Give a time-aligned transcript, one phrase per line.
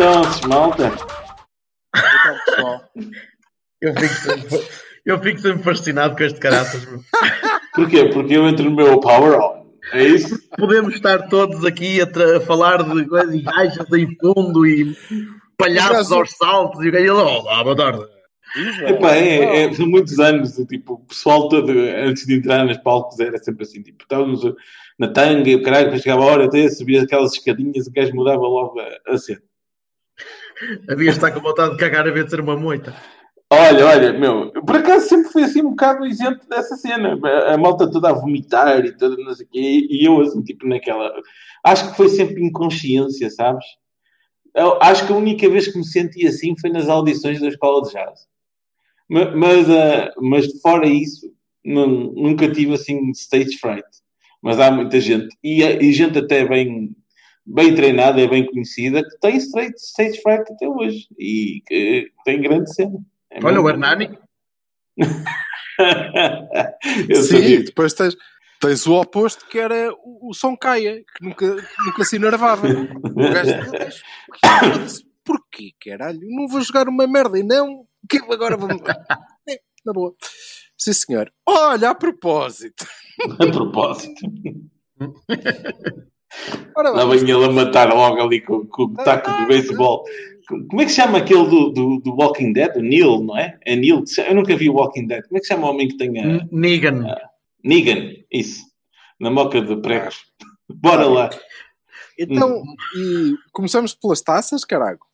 [0.00, 0.90] Então, se malta,
[1.94, 2.80] Então, pessoal,
[3.82, 4.68] Eu fico sempre,
[5.04, 7.00] eu fico sempre fascinado com este meu.
[7.74, 8.06] porquê?
[8.06, 9.66] Porque eu entro no meu power on.
[9.92, 10.38] É isso?
[10.56, 14.96] Podemos estar todos aqui a, a falar de coisas e gajas em fundo e
[15.58, 18.02] palhaços aos saltos e o gajo, olá, boa tarde.
[18.86, 23.20] Epá, é, é, são muitos anos, tipo, o pessoal todo, antes de entrar nos palcos,
[23.20, 24.40] era sempre assim, tipo, estávamos
[24.98, 28.14] na tanga e o caralho, chegava a hora até subia aquelas escadinhas e o gajo
[28.14, 29.42] mudava logo a, a cena.
[30.88, 32.94] Havia estar com vontade de cagar a ver de ser uma moita.
[33.52, 37.18] Olha, olha, meu, por acaso sempre fui assim um bocado isento dessa cena.
[37.48, 40.66] A, malta toda a vomitar e toda, não sei o quê, e eu assim, tipo,
[40.68, 41.12] naquela.
[41.64, 43.64] Acho que foi sempre inconsciência, sabes?
[44.54, 47.82] Eu acho que a única vez que me senti assim foi nas audições da escola
[47.82, 48.20] de jazz.
[49.08, 51.32] Ma- Mas, ah, mas fora isso,
[51.64, 53.86] nu- nunca tive assim stage fright.
[54.42, 56.94] Mas há muita gente, e, e gente até bem,
[57.46, 62.40] bem treinada, é bem conhecida, que tem stage, stage fright até hoje e que tem
[62.40, 62.98] grande cena.
[63.30, 64.18] É Olha, o Hernani,
[67.14, 67.64] sim, sabia.
[67.64, 68.16] depois tens,
[68.60, 71.46] tens o oposto que era o, o Som Caia, que nunca,
[71.86, 72.66] nunca se enervava.
[72.68, 73.52] O gajo
[74.28, 76.20] "Mas foda-se, porquê, caralho?
[76.22, 78.82] Não vou jogar uma merda e não, que agora vamos.
[79.48, 80.14] É, na boa.
[80.76, 81.32] Sim, senhor.
[81.46, 82.86] Olha, a propósito.
[83.38, 84.20] A propósito.
[86.76, 90.04] Ora Lá bem, vem ele a matar logo ali com, com o taco do beisebol.
[90.68, 92.74] Como é que se chama aquele do, do, do Walking Dead?
[92.76, 93.58] O Neil, não é?
[93.64, 94.02] É Neil.
[94.26, 95.22] Eu nunca vi o Walking Dead.
[95.24, 96.46] Como é que se chama o homem que tem a.
[96.50, 97.14] Negan.
[97.62, 98.64] Negan, isso.
[99.18, 100.24] Na moca de pregos.
[100.68, 101.30] Bora lá.
[102.18, 102.62] Então,
[102.96, 105.06] e começamos pelas taças, carago.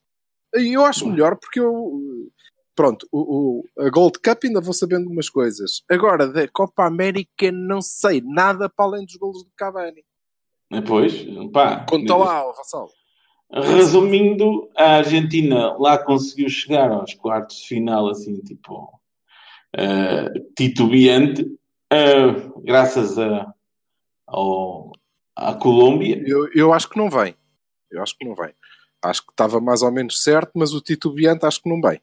[0.55, 2.01] Eu acho melhor porque eu.
[2.75, 5.83] Pronto, o, o- a Gold Cup ainda vou sabendo umas coisas.
[5.91, 10.05] Agora, da Copa América, não sei nada para além dos golos do Cavani.
[10.71, 11.85] Depois, pá.
[11.89, 12.89] Conta lá, Vassal.
[13.53, 19.01] Resumindo, a Argentina lá conseguiu chegar aos quartos de final, assim, tipo,
[19.73, 21.47] eh, titubeante,
[21.93, 23.53] eh, graças a,
[24.27, 24.91] ao,
[25.37, 26.21] à Colômbia.
[26.27, 27.37] Eu, eu acho que não vem.
[27.89, 28.53] Eu acho que não vem.
[29.05, 32.01] Acho que estava mais ou menos certo, mas o titubeante acho que não vem.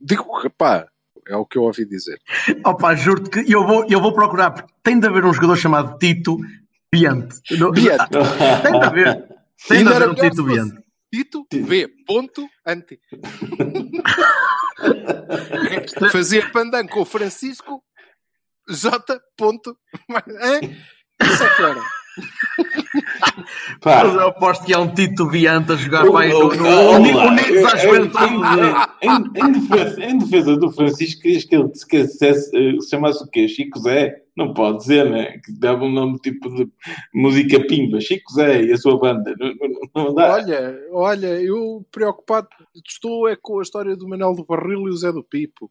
[0.00, 0.24] Digo,
[0.56, 0.88] pá,
[1.28, 2.18] é o que eu ouvi dizer.
[2.64, 5.98] Opa, juro-te que eu vou, eu vou procurar, porque tem de haver um jogador chamado
[5.98, 6.38] Tito
[6.94, 7.36] Biante.
[7.72, 8.10] Biante.
[8.62, 9.26] Tem de haver.
[9.68, 10.30] Tem de haver um melhor
[11.12, 11.88] Tito B.
[12.06, 13.00] Ponto anti.
[16.10, 17.84] Fazia pandan com o Francisco
[18.68, 19.20] J.
[19.36, 19.76] Ponto.
[21.20, 21.80] Isso é era.
[23.80, 27.64] Pá, Mas eu aposto que é um Tito Biante a jogar vai o- no, Unidos
[27.64, 28.24] à em- Juventude.
[29.02, 29.52] em-
[30.20, 33.48] defesa- do Francisco, querias que ele se esquecesse, eh, se chamasse o quê?
[33.48, 34.22] Chico Zé?
[34.36, 35.38] Não pode dizer, né?
[35.44, 36.68] Que dava um nome tipo de
[37.12, 38.00] música pimba.
[38.00, 39.34] Chico Zé e a sua banda.
[39.38, 40.32] Não, não- não dá.
[40.34, 42.48] Olha, olha, eu preocupado
[42.86, 45.70] estou é com a história do Manuel do Barril e o Zé do Pipo.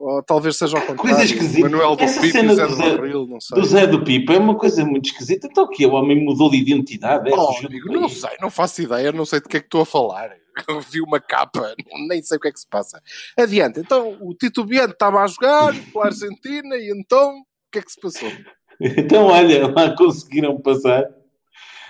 [0.00, 1.14] Ou talvez seja ao contrário.
[1.16, 1.68] Coisa esquisita.
[1.68, 3.60] Manuel do Essa Pipo e Zé do Zé- Barril, não sei.
[3.60, 5.46] Do Zé do Pipo é uma coisa muito esquisita.
[5.46, 7.28] Então que O homem mudou de identidade?
[7.30, 9.82] É, Oh, amigo, não sei, não faço ideia, não sei de que é que estou
[9.82, 10.30] a falar.
[10.68, 11.74] Eu vi uma capa,
[12.08, 13.00] nem sei o que é que se passa.
[13.38, 17.82] Adiante, então o Tito Biante estava a jogar pela Argentina e então o que é
[17.82, 18.30] que se passou?
[18.82, 21.04] Então, olha, lá conseguiram passar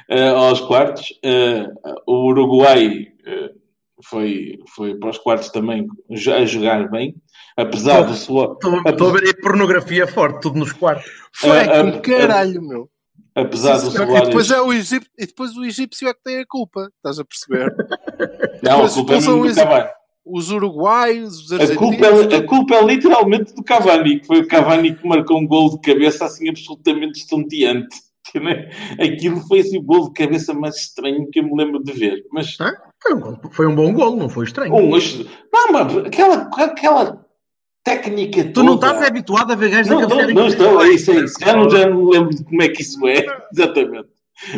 [0.09, 1.16] eh, aos quartos.
[1.25, 1.69] Eh,
[2.04, 3.50] o Uruguai eh,
[4.05, 7.15] foi, foi para os quartos também a jogar bem,
[7.56, 8.56] apesar do suor.
[8.87, 11.11] Estou a ver aí pornografia forte, tudo nos quartos.
[11.34, 12.88] Foi Ah, ah, com caralho, meu.
[13.35, 14.06] Apesar do Sim, senhor.
[14.08, 14.23] Soares.
[14.23, 17.19] e, depois é o egípcio, e depois o egípcio é que tem a culpa, estás
[17.19, 17.73] a perceber?
[18.62, 19.88] Não, a culpa é mesmo do os- Cavani.
[20.23, 21.79] Os uruguaios, os A argentinos.
[21.79, 25.46] culpa, é, a culpa é literalmente do Cavani, que foi o Cavani que marcou um
[25.46, 27.96] gol de cabeça assim absolutamente estonteante.
[28.35, 28.70] né?
[29.00, 32.25] Aquilo foi assim o gol de cabeça mais estranho que eu me lembro de ver.
[32.31, 32.73] Mas Hã?
[33.02, 34.75] Foi um, foi um bom golo, não foi estranho.
[34.75, 34.91] um,
[35.52, 37.26] não, mas aquela, aquela
[37.85, 40.88] técnica Tu não toda- estás habituado a ver gajos Não, daqueles não, não estou, é
[40.91, 41.35] isso, é isso.
[41.41, 44.08] Já não, já não lembro de como é que isso é, exatamente.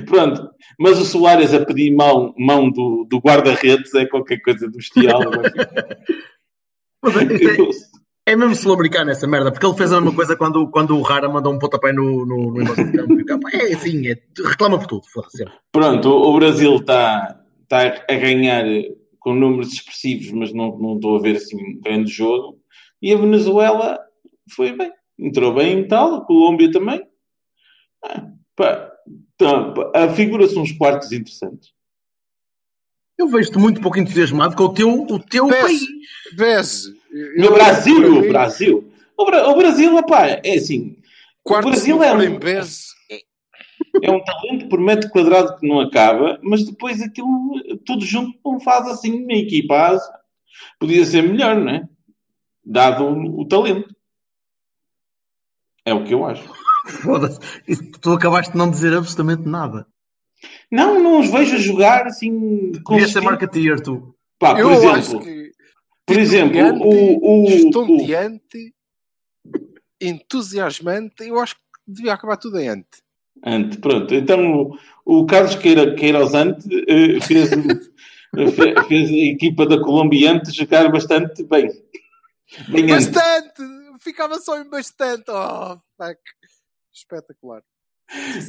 [0.06, 0.48] Pronto,
[0.78, 5.20] mas o Soares a pedir mão, mão do, do guarda-redes é qualquer coisa do bestial.
[5.22, 5.28] É-
[7.34, 7.92] isto é-
[8.32, 11.28] É mesmo sul-americano essa merda, porque ele fez a mesma coisa quando, quando o Rara
[11.28, 13.48] mandou um pontapé no, no, no campo.
[13.52, 14.16] É assim, é,
[14.46, 15.02] reclama por tudo.
[15.72, 17.36] Pronto, o o Brasil está
[17.72, 18.64] tá a ganhar
[19.18, 22.60] com números expressivos, mas não, não estou a ver assim um grande jogo.
[23.00, 23.98] E a Venezuela
[24.54, 27.02] foi bem, entrou bem e tal, a Colômbia também.
[28.04, 28.92] Ah, pá,
[29.38, 31.70] tá, pá, a figura-se uns quartos interessantes.
[33.18, 35.80] Eu vejo-te muito pouco entusiasmado com o teu, o teu país.
[36.36, 36.84] Vês?
[37.38, 38.92] No Brasil, o Brasil.
[39.16, 40.96] O, Bra- o Brasil, epá, é assim,
[41.42, 42.38] Quarto o Brasil é um-
[44.00, 47.52] é um talento por metro quadrado que não acaba, mas depois aquilo
[47.84, 49.98] tudo junto não faz assim uma equipa.
[50.78, 51.88] Podia ser melhor, não é?
[52.64, 53.94] Dado o, o talento.
[55.84, 56.48] É o que eu acho.
[57.02, 57.40] Foda-se.
[58.00, 59.86] Tu acabaste de não dizer absolutamente nada.
[60.70, 62.70] Não, não os vejo jogar assim.
[62.70, 64.14] Devia ser marketeer, tu.
[64.38, 65.52] Pá, por eu exemplo, acho que
[66.04, 68.74] por exemplo, o, o, o, estonteante,
[70.00, 73.01] entusiasmante, eu acho que devia acabar tudo em ante.
[73.44, 74.14] Ante, pronto.
[74.14, 74.70] Então
[75.04, 80.90] o, o Carlos Queira, Queiroz Ante eh, fez, fe- fez a equipa da Colombiante jogar
[80.90, 81.68] bastante bem.
[82.68, 83.10] Bem ante.
[83.10, 83.62] Bastante!
[84.00, 85.24] Ficava só em bastante.
[85.28, 86.18] Oh, fuck.
[86.92, 87.62] Espetacular.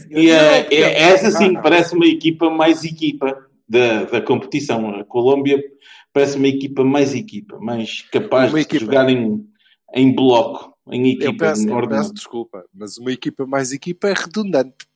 [0.09, 4.89] E é, Não, é- essa sim parece uma equipa mais equipa da, da competição.
[4.99, 5.63] A Colômbia
[6.11, 8.85] parece uma equipa mais equipa, mais capaz Uma de equipa.
[8.85, 9.47] jogar em,
[9.95, 11.45] em bloco, em Eu equipa.
[11.45, 14.87] peço, em eu peço desculpa, mas uma equipa mais equipa é redundante.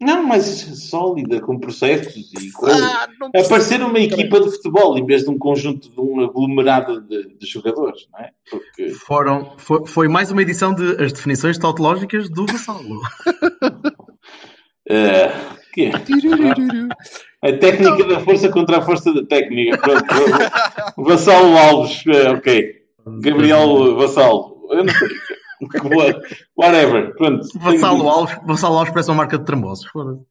[0.00, 2.82] Não, mais sólida, com processos e coisas.
[2.82, 6.20] Ah, não É parecer uma equipa de futebol em vez de um conjunto de um
[6.20, 8.30] aglomerado de, de jogadores, não é?
[8.50, 13.00] Porque Foram, foi, foi mais uma edição de As Definições Tautológicas do Vassalo.
[14.90, 15.32] eh,
[15.72, 15.98] que é?
[16.00, 16.88] Tirururu.
[17.42, 19.78] a técnica da força contra a força da técnica.
[19.78, 22.84] Pronto, Vassalo Alves, eh, ok.
[23.20, 25.08] Gabriel Vassalo, eu não sei.
[26.56, 27.46] Whatever, pronto.
[27.58, 29.86] Vassalo Alves, Vassalo Alves parece uma marca de tremosos.
[29.86, 30.24] Foda-se.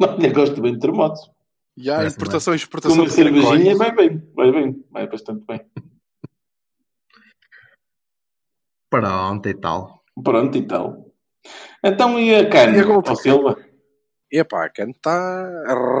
[0.00, 1.30] Olha, gosto bem de terremotos.
[1.76, 5.44] E há importação e Com exportação uma de cervejinha vai bem, vai bem, vai bastante
[5.46, 5.60] bem.
[8.90, 10.02] Pronto e tal.
[10.22, 11.06] Pronto e tal.
[11.84, 13.56] Então e a cana, E ao Silva?
[14.30, 15.48] Epá, a Kant está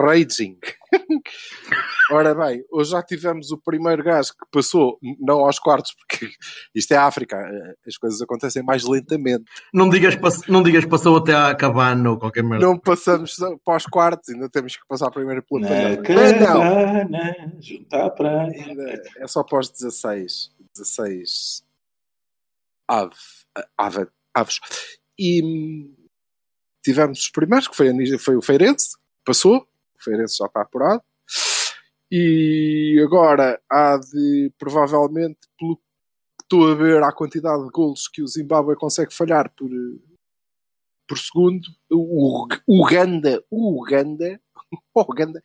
[0.04, 0.58] raging.
[2.10, 6.30] Ora bem, hoje já tivemos o primeiro gajo que passou, não aos quartos, porque
[6.74, 9.44] isto é África, eh, as coisas acontecem mais lentamente.
[9.72, 10.16] Não digas,
[10.48, 12.66] não digas que passou até à cabana ou qualquer merda.
[12.66, 16.02] Não passamos para os quartos, ainda temos que passar primeiro pela panela.
[16.08, 17.46] Mas não, cabana,
[17.92, 18.64] à praia.
[18.66, 20.50] ainda é só para os 16.
[20.76, 21.64] 16
[22.90, 23.14] ave,
[23.78, 24.60] ave, aves.
[25.18, 25.94] E hum,
[26.82, 29.66] tivemos os primeiros, que foi, foi o Feirense, passou,
[30.02, 31.02] Feirense já está apurado.
[32.10, 35.82] E agora há de, provavelmente, pelo que
[36.42, 39.70] estou a ver, a quantidade de golos que o Zimbábue consegue falhar por,
[41.06, 44.40] por segundo, o Uganda, o Uganda,
[44.94, 45.40] o Uganda,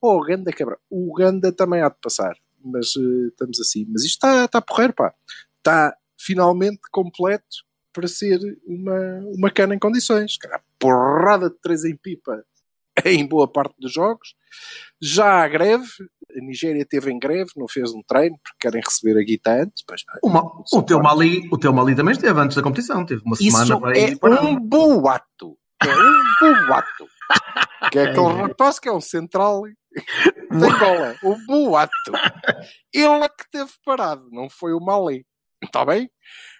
[0.00, 3.86] o Uganda quebra, o Uganda também há de passar, mas eh, estamos assim.
[3.88, 5.14] Mas isto está, está porreiro, pá.
[5.58, 10.38] Está finalmente completo para ser uma, uma cana em condições.
[10.38, 12.44] Cara, porrada de três em pipa
[13.04, 14.34] em boa parte dos jogos.
[15.00, 15.86] Já há greve,
[16.36, 19.84] a Nigéria teve em greve, não fez um treino porque querem receber a guita antes.
[19.86, 23.04] Pois, Uma- o, teu Mali, o teu Mali também esteve antes da competição.
[23.04, 25.58] Teve uma semana Isso para é ir para um boato.
[25.82, 27.06] É um boato.
[27.92, 29.62] Que é aquele rapaz que é um central
[30.50, 31.14] tem bola.
[31.22, 31.92] O boato.
[32.92, 35.26] Ele é que teve parado, não foi o Mali.
[35.62, 36.10] Está bem?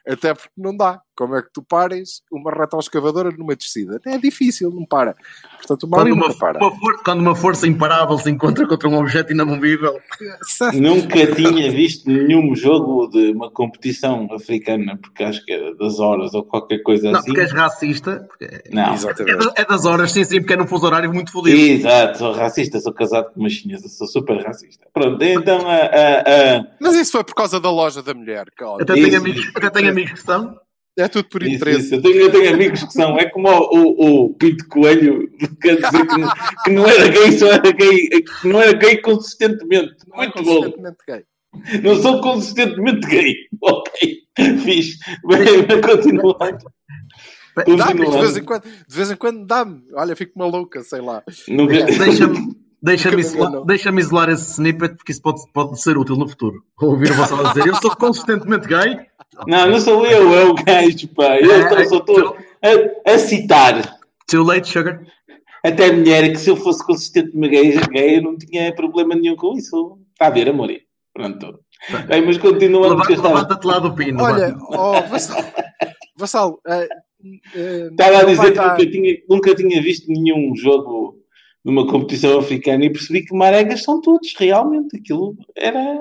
[0.08, 1.00] Até porque não dá.
[1.16, 3.98] Como é que tu pares uma retroescavadora numa descida?
[4.06, 5.16] É difícil, não para.
[5.56, 6.58] Portanto, o Quando uma, para.
[6.60, 9.98] uma for- quando uma força imparável se encontra contra um objeto inamovível.
[10.74, 16.34] Nunca tinha visto nenhum jogo de uma competição africana, porque acho que era das horas
[16.34, 17.26] ou qualquer coisa Não, assim.
[17.28, 18.26] porque és racista.
[18.28, 18.90] porque é- Não.
[18.90, 19.38] É, Exatamente.
[19.44, 21.56] da- é das horas, sim, sim, porque é num fuso horário muito fodido.
[21.58, 24.86] Exato, sou racista, sou casado com uma chinesa, sou super racista.
[24.92, 25.74] Pronto, então a.
[25.76, 26.66] a, a...
[26.78, 28.46] Mas isso foi por causa da loja da mulher.
[28.56, 30.56] que, olha, Até tenho, amigos, até tenho amigos que são.
[30.98, 31.80] É tudo por Isso, interesse.
[31.86, 31.94] isso.
[31.96, 33.18] Eu, tenho, eu tenho amigos que são.
[33.18, 35.28] É como o, o, o Pinto Coelho,
[35.60, 36.32] quer dizer que, não-
[36.64, 39.94] que não era gay, só era gay, que não era gay consistentemente.
[40.08, 40.54] Não é Muito bom.
[40.62, 41.24] consistentemente gay.
[41.82, 43.34] Não sou consistentemente gay.
[43.62, 44.10] Ok,
[44.64, 44.98] fixe.
[45.26, 46.58] Bem, continuando.
[47.78, 49.82] Dá-me, de vez em quando, de vez em quando dá-me.
[49.94, 51.22] Olha, fico maluca, sei lá.
[51.48, 51.84] Nunca...
[51.84, 53.64] Deixa-me deixa-me isolar, não.
[53.66, 56.62] deixa-me isolar esse snippet porque isso pode, pode ser útil no futuro.
[56.80, 58.98] Ouvir o Vassal dizer eu sou consistentemente gay.
[59.46, 61.38] Não, não sou eu, é o gajo, pá.
[61.38, 62.36] Eu É, tô- só estou
[63.06, 63.98] a, a citar.
[64.28, 65.00] Too late, sugar.
[65.64, 69.36] Até a mulher que se eu fosse consistentemente gay, gay, eu não tinha problema nenhum
[69.36, 69.98] com isso.
[70.12, 70.70] Está a ver, amor?
[71.12, 71.60] Pronto.
[72.08, 74.22] Bem, mas continua eu estava, Levanta-te lá do pino.
[74.22, 74.66] Olha, vá.
[74.70, 75.44] oh, Vassal,
[76.16, 76.88] Vassal eh,
[77.54, 81.18] eh, estava a dizer que nunca tinha, nunca tinha visto nenhum jogo
[81.64, 84.96] numa competição africana e percebi que maregas são todos, realmente.
[84.96, 86.00] Aquilo era.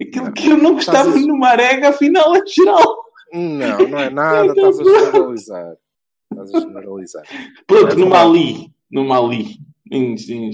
[0.00, 3.04] Aquilo que eu não gostava Estás no Marega, afinal é geral.
[3.32, 5.76] Não, não é nada, estás a generalizar.
[6.30, 7.22] Estás a generalizar.
[7.66, 8.72] Pronto, no Mali.
[8.90, 9.58] No Mali,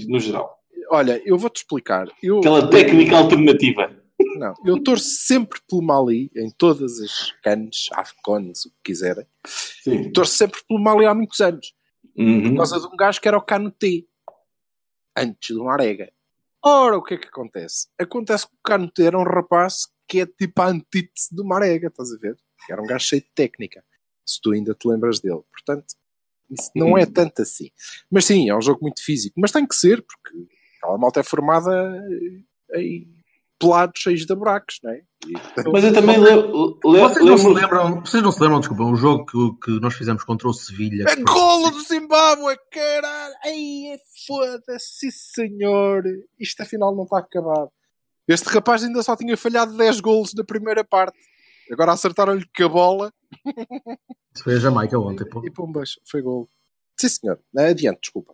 [0.07, 0.59] no geral.
[0.89, 2.07] Olha, eu vou-te explicar.
[2.21, 3.95] Eu, Aquela técnica alternativa.
[4.35, 9.25] Não, eu torço sempre pelo Mali, em todas as canes, afcones, o que quiserem.
[9.45, 10.11] Sim.
[10.11, 11.73] Torço sempre pelo Mali há muitos anos.
[12.15, 12.49] Uhum.
[12.49, 14.05] Por causa de um gajo que era o Canutê.
[15.17, 16.11] Antes do Marega.
[16.63, 17.87] Ora, o que é que acontece?
[17.99, 22.11] Acontece que o Canutê era um rapaz que é tipo a antítese do Marega, estás
[22.11, 22.37] a ver?
[22.69, 23.83] Era um gajo cheio de técnica.
[24.25, 25.41] Se tu ainda te lembras dele.
[25.51, 25.95] Portanto,
[26.49, 27.71] isso não é tanto assim.
[28.11, 29.39] Mas sim, é um jogo muito físico.
[29.39, 32.05] Mas tem que ser, porque aquela malta é formada
[32.75, 33.20] em
[33.61, 35.01] pelados cheios de buracos, não é?
[35.27, 35.33] E-
[35.71, 37.53] Mas eu também le- le- Vocês não, se lembro.
[37.61, 41.05] lembram, vocês não se lembram, desculpa, um jogo que, que nós fizemos contra o Sevilha.
[41.07, 43.35] É que golo do Zimbábue, caralho!
[43.45, 46.03] Ai, é foda-se, sim, senhor!
[46.39, 47.69] Isto afinal não está acabado.
[48.27, 51.17] Este rapaz ainda só tinha falhado 10 golos na primeira parte.
[51.71, 53.13] Agora acertaram-lhe com a bola
[54.35, 55.41] Isso foi a Jamaica ontem, pô.
[55.45, 56.49] e pumbas, foi golo.
[56.99, 57.39] Sim, senhor.
[57.57, 58.33] Adiante, desculpa.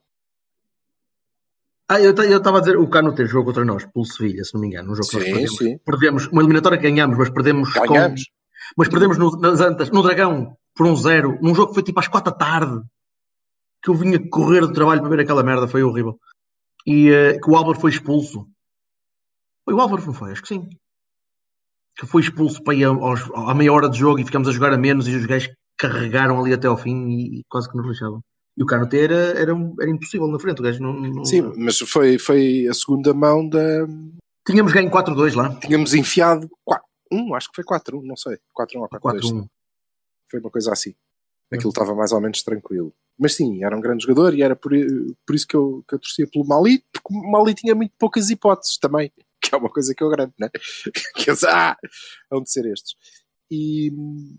[1.90, 4.62] Ah, eu estava a dizer, o Cano teve jogo contra nós, pelo Sevilha, se não
[4.62, 4.92] me engano.
[4.92, 5.58] Um jogo que nós Sim, perdemos.
[5.58, 5.78] sim.
[5.86, 8.24] Perdemos, uma eliminatória que ganhamos, mas perdemos com- Ganhamos.
[8.78, 12.00] Mas perdemos no, nas Antas, no Dragão, por um zero, num jogo que foi tipo
[12.00, 12.82] às quatro da tarde.
[13.82, 16.20] Que eu vinha correr do trabalho para ver aquela merda, foi horrível.
[16.86, 18.46] E eh, que o Álvaro foi expulso.
[19.64, 20.32] Foi o Álvaro, não foi?
[20.34, 20.68] Acho que sim.
[21.98, 24.74] Que foi expulso para ir aos, à meia hora de jogo e ficamos a jogar
[24.74, 28.22] a menos e os gajos carregaram ali até ao fim e, quase que nos lixavam.
[28.58, 30.94] E o Canute era, era, era impossível na frente, o gajo não.
[30.94, 33.86] não- Sim, mas foi, foi a segunda mão da.
[34.48, 35.54] Tínhamos ganho 4-2 lá.
[35.60, 38.38] Tínhamos enfiado 4 um, acho que foi 4-1, não sei.
[38.58, 39.22] 4-1 ou 4-2.
[39.32, 39.48] 4-1.
[40.30, 40.94] Foi uma coisa assim.
[41.54, 42.94] Aquilo estava mais ou menos tranquilo.
[43.18, 44.72] Mas sim, era um grande jogador e era por,
[45.26, 48.30] por isso que eu, que eu torcia pelo Mali, porque o Mali tinha muito poucas
[48.30, 49.12] hipóteses também,
[49.42, 50.50] que é uma coisa que eu garanto, né?
[51.16, 51.78] que sei, ah,
[52.30, 52.96] vão de ser estes.
[53.50, 53.88] E,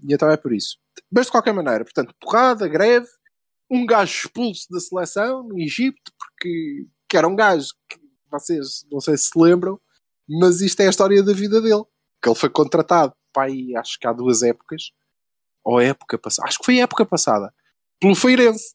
[0.02, 0.76] e então é por isso.
[1.10, 3.08] Mas de qualquer maneira, portanto, porrada, greve,
[3.70, 7.98] um gajo expulso da seleção no Egito, porque que era um gajo que
[8.30, 9.80] vocês não sei se lembram,
[10.28, 11.84] mas isto é a história da vida dele.
[12.22, 14.90] Que ele foi contratado, pai, acho que há duas épocas,
[15.64, 17.52] ou época passada, acho que foi a época passada,
[18.00, 18.74] pelo Feirense.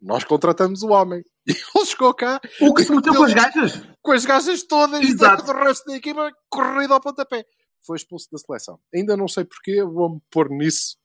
[0.00, 1.24] Nós contratamos o homem.
[1.46, 3.82] E ele chegou cá O que se meteu com as gajas?
[4.02, 5.44] com as gajas todas Exato.
[5.44, 7.44] do resto da equipa corrido ao pontapé.
[7.86, 8.78] Foi expulso da seleção.
[8.94, 10.96] Ainda não sei porquê, vou-me pôr nisso,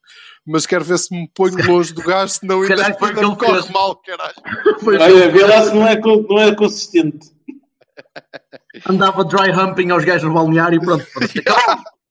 [0.45, 3.45] mas quero ver se me ponho longe do gajo, senão Se ainda, ainda me que
[3.45, 3.69] corre fez.
[3.69, 4.35] mal, caralho.
[4.87, 7.29] Olha, vê lá se não é, não é consistente.
[8.89, 11.05] andava dry humping aos gajos no balneário e pronto.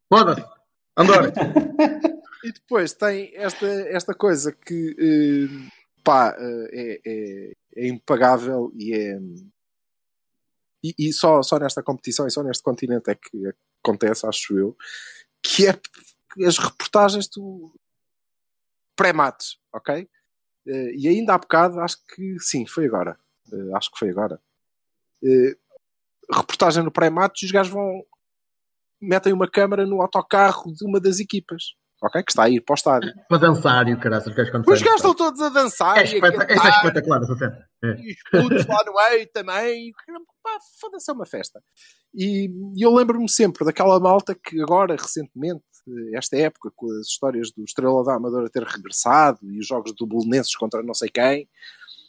[0.08, 0.44] foda-se.
[0.96, 1.32] Andor.
[2.44, 5.68] E depois tem esta, esta coisa que eh,
[6.02, 9.18] pá, eh, é, é, é impagável e é.
[10.82, 13.52] E, e só, só nesta competição e só neste continente é que
[13.88, 14.76] acontece, acho eu,
[15.42, 15.78] que é
[16.46, 17.72] as reportagens do
[18.96, 20.08] pré-mates, ok?
[20.66, 23.18] Eh, e ainda há bocado, acho que sim, foi agora.
[23.52, 24.40] Eh, acho que foi agora.
[25.24, 25.56] Eh,
[26.32, 28.04] reportagem no pré-mates e os gajos vão
[29.00, 31.62] metem uma câmara no autocarro de uma das equipas,
[32.02, 32.20] ok?
[32.22, 33.14] Que está a ir para o estádio.
[33.28, 36.00] Para dançar e o caralho, os gajos quando Os gajos estão todos a dançar É,
[36.00, 37.20] e a espeta- é cantar, espetacular.
[37.84, 37.86] É.
[38.00, 39.92] e os putos lá no meio também.
[40.42, 41.62] Pá, foda-se, é uma festa.
[42.14, 45.62] E, e eu lembro-me sempre daquela malta que agora, recentemente,
[46.14, 50.06] esta época, com as histórias do Estrela da Amadora ter regressado e os jogos do
[50.06, 51.48] Belenenses contra não sei quem,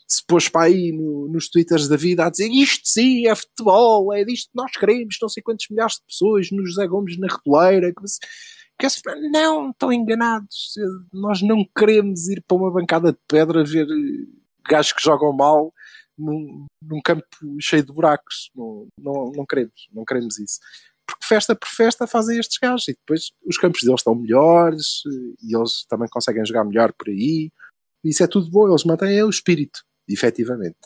[0.07, 4.11] se pôs para aí no- nos twitters da vida a dizer isto sim é futebol,
[4.11, 7.27] é disto que nós queremos, não sei quantos milhares de pessoas no José Gomes na
[7.27, 7.93] Reboleira.
[7.93, 8.87] Que,
[9.29, 10.73] não, estão enganados.
[11.13, 13.85] Nós não queremos ir para uma bancada de pedra ver
[14.67, 15.73] gajos que jogam mal
[16.19, 17.25] num, num campo
[17.61, 18.51] cheio de buracos.
[18.55, 20.59] Não, não, não queremos, não queremos isso.
[21.07, 25.35] Porque festa por festa fazem estes gajos e depois os campos deles estão melhores eh,
[25.41, 27.51] e eles também conseguem jogar melhor por aí.
[28.03, 30.77] Isso é tudo bom, eles mantêm o espírito, efetivamente.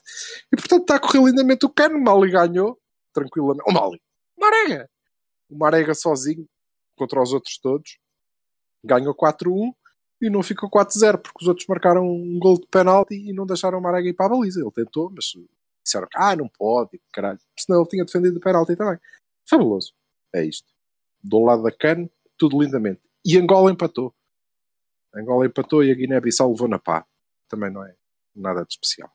[0.52, 1.98] E portanto está a correr lindamente o cano.
[1.98, 2.80] O Mali ganhou,
[3.14, 3.70] tranquilamente.
[3.70, 4.02] O Mali,
[4.40, 4.90] Marega,
[5.50, 6.46] o Marega sozinho
[6.96, 7.98] contra os outros todos,
[8.86, 9.74] ganhou 4-1
[10.22, 13.78] e não ficou 4-0 porque os outros marcaram um gol de penalti e não deixaram
[13.78, 14.62] o Marega ir para a baliza.
[14.62, 15.34] Ele tentou, mas
[15.84, 17.40] disseram que ah, não pode, caralho.
[17.58, 18.98] Senão ele tinha defendido o penalti também.
[19.50, 19.94] Fabuloso.
[20.34, 20.68] É isto.
[21.22, 23.02] Do lado da cano, tudo lindamente.
[23.26, 24.14] E Angola empatou.
[25.16, 27.06] Angola empatou e a Guiné-Bissau levou na pá.
[27.48, 27.94] Também não é
[28.36, 29.12] nada de especial.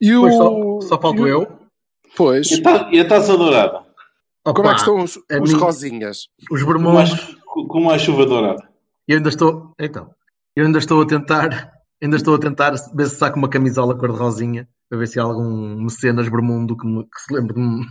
[0.00, 0.22] E o...
[0.22, 1.58] Pois só, só falto eu.
[2.16, 2.50] Pois.
[2.50, 3.78] E a a taça dourada?
[4.44, 6.28] Opa, Como é que estão os, os mim- rosinhas?
[6.50, 7.36] Os vermelhos.
[7.66, 8.68] Como a chuva dourada.
[9.06, 9.74] Eu ainda estou.
[9.80, 10.10] Então,
[10.54, 11.72] eu ainda estou a tentar.
[12.00, 15.82] Ainda estou a tentar ver se saco uma camisola cor-de-rosinha para ver se há algum
[15.82, 17.86] mecenas Bermundo que, me- que se lembre de me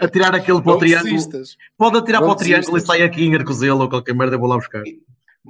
[0.00, 1.10] atirar aquele para o triângulo.
[1.12, 1.56] desistas.
[1.76, 4.40] Pode atirar Não para o triângulo e sai aqui em Arcozelo ou qualquer merda, eu
[4.40, 4.82] vou lá buscar.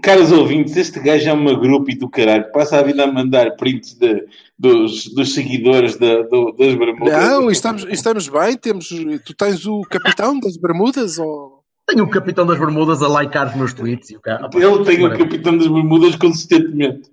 [0.03, 2.53] Caros ouvintes, este gajo é uma grupo e do caralho.
[2.53, 4.27] Passa a vida a mandar prints de-
[4.59, 7.15] dos, dos seguidores da- do- das Bermudas.
[7.29, 8.57] Não, estamos, estamos bem.
[8.59, 8.89] Temos,
[9.25, 11.19] tu tens o capitão das Bermudas?
[11.19, 11.58] Ou...
[11.89, 14.49] Tenho o capitão das Bermudas a likear os meus tweets e o cara.
[14.55, 17.11] Ele tem o capitão das Bermudas consistentemente.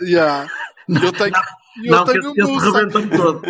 [0.00, 0.48] Yeah.
[0.88, 1.34] Eu tenho,
[1.84, 3.42] eu Não, tenho rebenta-me todo.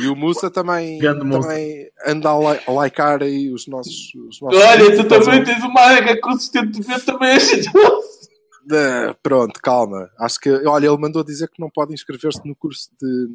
[0.00, 4.14] E o Musa também, também anda a, li- a likear aí os nossos.
[4.14, 8.22] Os nossos Olha, tu também tens uma área consistentemente também é jeitoso.
[8.70, 10.08] Eh, pronto, calma.
[10.20, 13.28] Acho que, olha, ele mandou dizer que não pode inscrever-se no curso de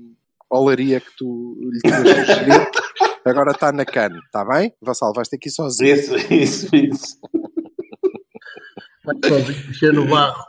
[0.50, 2.68] olaria que tu lhe tinhas sugerido.
[3.26, 4.74] Agora está na cana, está bem?
[4.82, 5.96] Vassal, vais ter que ir sozinho.
[5.96, 7.18] Isso, isso, isso.
[9.04, 10.44] Vai sozinho mexer no barro.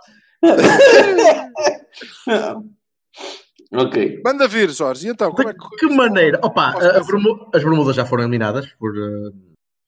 [3.72, 4.20] ok.
[4.24, 5.06] Manda vir, Jorge.
[5.06, 5.58] E então, como é que.
[5.58, 6.38] De que maneira?
[6.42, 8.92] Opa, a- a Bermu- as Bermudas já foram eliminadas por.
[8.96, 9.30] eh,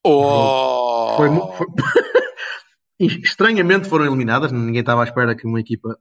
[0.05, 1.15] Oh!
[1.17, 1.67] Foi, foi-
[3.23, 4.51] Estranhamente foram eliminadas.
[4.53, 5.99] Ninguém estava à espera que uma equipa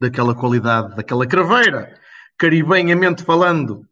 [0.00, 1.94] daquela qualidade, daquela craveira,
[2.38, 3.86] caribenhamente falando,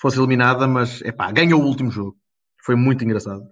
[0.00, 2.16] fosse eliminada, mas epá, ganhou o último jogo.
[2.64, 3.42] Foi muito engraçado.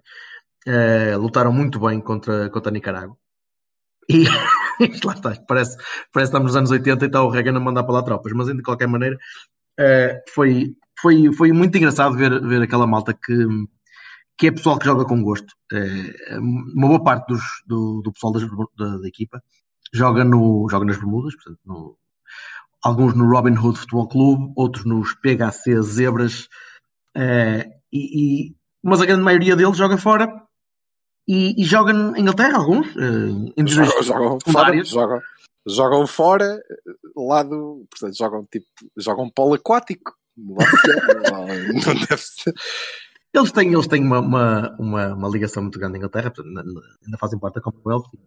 [0.67, 3.17] Eh, lutaram muito bem contra, contra a Nicarágua.
[4.09, 4.23] E
[5.05, 7.83] lá está, parece, parece que estamos nos anos 80 e está o Reagan a mandar
[7.83, 9.17] para lá tropas, mas de qualquer maneira
[9.79, 13.33] eh, foi, foi, foi muito engraçado ver, ver aquela malta que,
[14.37, 15.53] que é pessoal que joga com gosto.
[15.73, 16.37] Eh,
[16.75, 18.43] uma boa parte dos, do, do pessoal das-
[18.77, 19.41] da, da equipa
[19.93, 21.97] joga, no, joga nas Bermudas, portanto, no-
[22.83, 26.47] alguns no Robin Hood Futebol Clube, outros nos PHC Zebras,
[27.15, 30.27] eh, e, e- mas a grande maioria deles joga fora
[31.27, 35.21] e, e joga em Inglaterra, alguns, eh, em Jogam, jogam, fora, jogam,
[35.67, 36.61] jogam fora,
[37.15, 37.85] lá do.
[37.91, 38.65] Portanto, jogam tipo.
[38.97, 40.13] Jogam polo aquático.
[40.37, 42.53] Não deve ser.
[43.33, 46.63] Eles têm, eles têm uma, uma, uma, uma ligação muito grande à Inglaterra, portanto, na-
[46.63, 48.19] na- ainda fazem parte da Commonwealth, eh,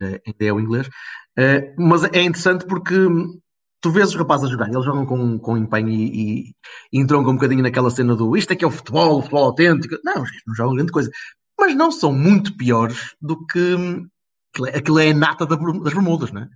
[0.00, 0.88] ainda é o inglês.
[1.36, 3.38] Eh, mas é interessante porque hum,
[3.80, 6.54] tu vês os rapazes a jogar, eles jogam com, com empenho e, e,
[6.92, 9.44] e entroncam um bocadinho naquela cena do isto é que é o futebol, o futebol
[9.44, 9.96] autêntico.
[10.04, 11.10] Não, os não jogam grande coisa.
[11.58, 14.08] Mas não são muito piores do que hum,
[14.52, 16.48] aquilo é, aquilo é a nata das Bermudas, não é?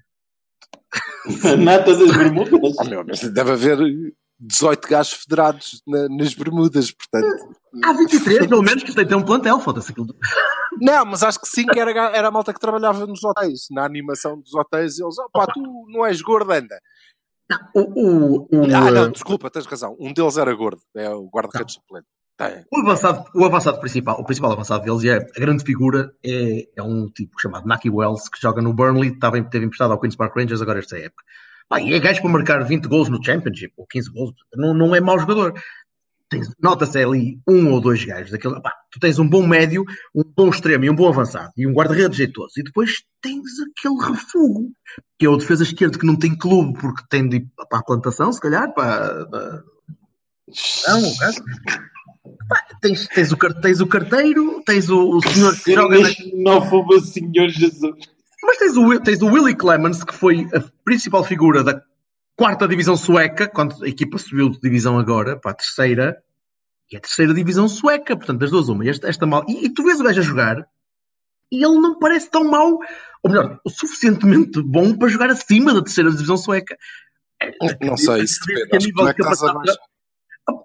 [1.52, 2.76] A nata das Bermudas.
[2.78, 3.78] Oh, meu, deve haver
[4.44, 7.54] 18 gajos federados na- nas Bermudas, portanto.
[7.84, 10.08] Há 23, pelo menos, que tem ter um plantel, foda-se aquilo.
[10.80, 13.66] Não, mas acho que sim, que era, era a malta que trabalhava nos hotéis.
[13.70, 16.78] Na animação dos hotéis, eles, opá, tu não és gordo, anda.
[17.74, 19.96] O, o, o, Ah, não, desculpa, tens razão.
[20.00, 22.06] Um deles era gordo, é o guarda-redes suplente.
[22.36, 22.64] Tem.
[22.72, 26.82] O avançado, o avançado principal, o principal avançado deles é a grande figura é, é
[26.82, 30.16] um tipo chamado Naki Wells que joga no Burnley, estava, em- teve emprestado ao Queen's
[30.16, 31.22] Park Rangers agora esta época.
[31.68, 34.94] Pá, e é gajo para marcar 20 gols no Championship ou 15 gols, não, não
[34.94, 35.54] é mau jogador.
[36.62, 38.58] Nota-se ali um ou dois gajos daquele.
[38.60, 41.72] Pá, tu tens um bom médio, um bom extremo e um bom avançado e um
[41.72, 44.70] guarda-redes jeitoso, e depois tens aquele refugo
[45.18, 47.84] que é o defesa esquerdo que não tem clube porque tem de ir para a
[47.84, 49.26] plantação, se calhar, para.
[49.26, 49.62] para-
[50.88, 51.12] Não, o.
[52.48, 57.00] Pá, tens, tens, o, tens o carteiro, tens o, o senhor que joga na, Xenófobo
[57.00, 57.96] Senhor Jesus.
[58.42, 61.82] Mas tens o, tens o Willie Clemens, que foi a principal figura da
[62.36, 66.22] quarta divisão sueca, quando a equipa subiu de divisão agora para a terceira,
[66.90, 68.88] e a terceira divisão sueca, portanto, das duas uma.
[68.88, 69.44] Esta, esta mal...
[69.48, 70.68] e, e tu vês o gajo a jogar,
[71.50, 72.78] e ele não parece tão mau,
[73.22, 76.76] ou melhor, o suficientemente bom para jogar acima da terceira divisão sueca.
[77.80, 78.76] Não sei, isso depende.
[78.76, 79.22] Acho que não é que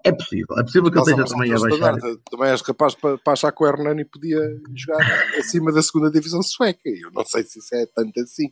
[0.04, 1.96] É possível, é possível que ele esteja também a baixar.
[2.30, 4.40] Também és capaz para, para achar que o Hernani podia
[4.74, 5.00] jogar
[5.38, 6.80] acima da segunda divisão sueca.
[6.84, 8.50] Eu não sei se isso é tanto assim.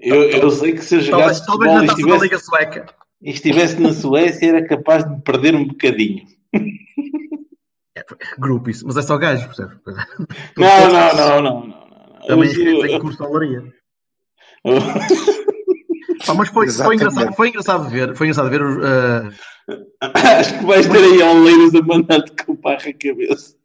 [0.00, 2.38] Eu, eu sei que se eu Talvez, jogasse talvez futebol na taça da estivesse, Liga
[2.38, 2.94] Sueca.
[3.22, 6.24] e estivesse na Suécia era capaz de me perder um bocadinho.
[8.38, 9.76] Grupo isso, mas é só gajo, percebes?
[10.58, 11.66] Não, não, não, não.
[11.68, 11.84] não.
[12.26, 13.74] Também Os- tem curso de olaria.
[16.26, 19.30] Pá, mas foi, foi, engraçado, foi engraçado ver, foi engraçado ver os, eh,
[20.00, 23.56] Acho que vais ter aí oleiros a mandar-te com barra a cabeça.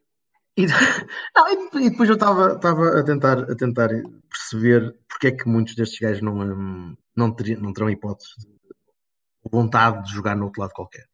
[0.56, 0.66] e,
[1.36, 2.52] não, e- depois eu estava
[2.98, 3.88] a tentar, a tentar
[4.28, 9.50] perceber porque é que muitos destes gajos não, hum, não, teriam, não terão hipótese de
[9.50, 11.04] vontade de jogar no outro lado qualquer.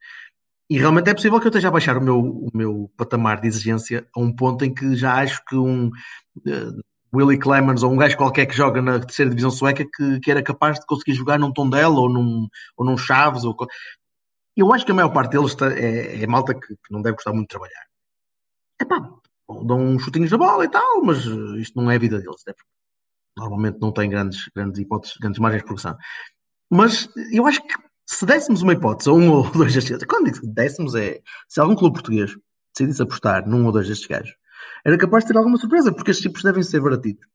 [0.69, 3.47] E realmente é possível que eu esteja a baixar o meu, o meu patamar de
[3.47, 5.89] exigência a um ponto em que já acho que um
[6.45, 6.71] eh,
[7.13, 10.43] Willie Clemens ou um gajo qualquer que joga na terceira divisão sueca que, que era
[10.43, 13.55] capaz de conseguir jogar num Tondela ou num, ou num Chaves ou,
[14.57, 17.15] eu acho que a maior parte deles tá- é, é malta que, que não deve
[17.15, 17.85] gostar muito de trabalhar.
[18.81, 18.99] Epá,
[19.47, 22.19] bom, dão uns chutinhos na bola e tal, mas eh, isto não é a vida
[22.19, 22.41] deles.
[22.45, 22.53] né?
[23.37, 25.95] Normalmente não tem grandes, grandes hipóteses, grandes margens de progressão.
[26.71, 27.75] Mas eu acho que
[28.07, 31.75] se dessemos uma hipótese a um ou dois destes quando digo dessemos é se algum
[31.75, 32.35] clube português
[32.75, 34.35] decidisse apostar num ou dois destes gajos,
[34.87, 37.27] era capaz de ter alguma surpresa, porque estes tipos devem ser baratitos.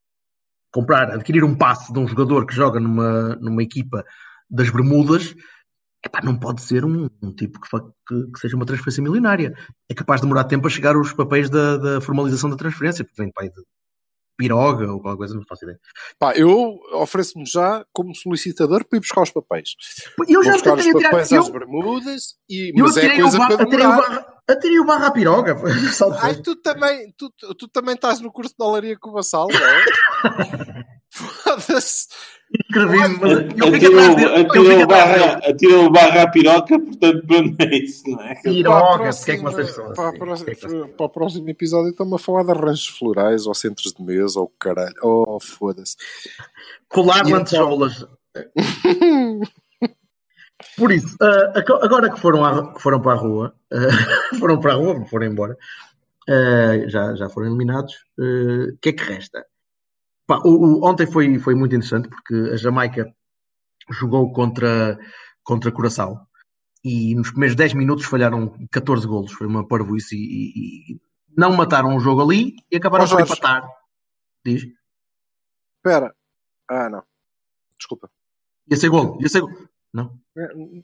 [0.73, 4.03] Comprar, adquirir um passe de um jogador que joga numa, numa equipa
[4.51, 5.35] das Bermudas,
[6.05, 7.69] epá, não pode ser um, um tipo que,
[8.09, 9.55] que- que seja uma transferência milionária.
[9.88, 13.21] É capaz de demorar tempo a chegar os papéis da, da formalização da transferência, porque
[13.23, 13.62] vem de
[14.37, 15.79] piroga ou qualquer coisa, não faço ideia.
[16.18, 19.71] Pá, eu ofereço-me já como solicitador para ir buscar os papéis.
[20.29, 23.62] Eu já buscar os papéis eu- às bermudas, e, Eu mas é coisa barra- para
[23.64, 23.97] atirei o demorar.
[24.09, 25.57] barra- atirei o barra à piroga.
[26.21, 29.59] Ai, tu também, tu, tu também estás no curso de olaria com o Vassal, não
[29.66, 29.83] é?
[31.12, 32.09] Foda-se.
[32.75, 38.35] Mas fico Atirou barra, atirou barra à piroca, portanto, pronto, é isso, não é?
[38.35, 40.18] Para a Piroga, próxima- porque é que vocês são para, a assim?
[40.44, 43.55] Porque é que vocês- para o próximo episódio estão-me a falar de arranjos florais ou
[43.55, 44.94] centros de mesa ou caralho.
[45.03, 45.96] Oh, foda-se.
[46.88, 48.07] Colar então- lantejoulas.
[50.77, 51.16] Por isso,
[51.55, 53.77] aco- agora que foram, à- que foram para a rua, ah,
[54.38, 55.57] foram para a rua, foram embora,
[56.29, 59.44] ah, já, já foram eliminados, o que é que resta?
[60.27, 60.49] Pá, o-
[60.81, 63.13] o- ontem foi, foi muito interessante porque a Jamaica
[63.91, 64.99] jogou contra,
[65.43, 66.27] contra Curaçao
[66.85, 71.01] e nos primeiros 10 minutos falharam 14 golos, foi uma parvoíce e, e-
[71.37, 73.69] não mataram o jogo ali e acabaram por empatar.
[74.45, 74.65] Diz?
[75.79, 76.15] Espera.
[76.69, 77.03] Ah, não.
[77.79, 78.11] Desculpa.
[78.71, 79.51] Ia ser gol, ia ser gol.
[79.93, 80.19] Não?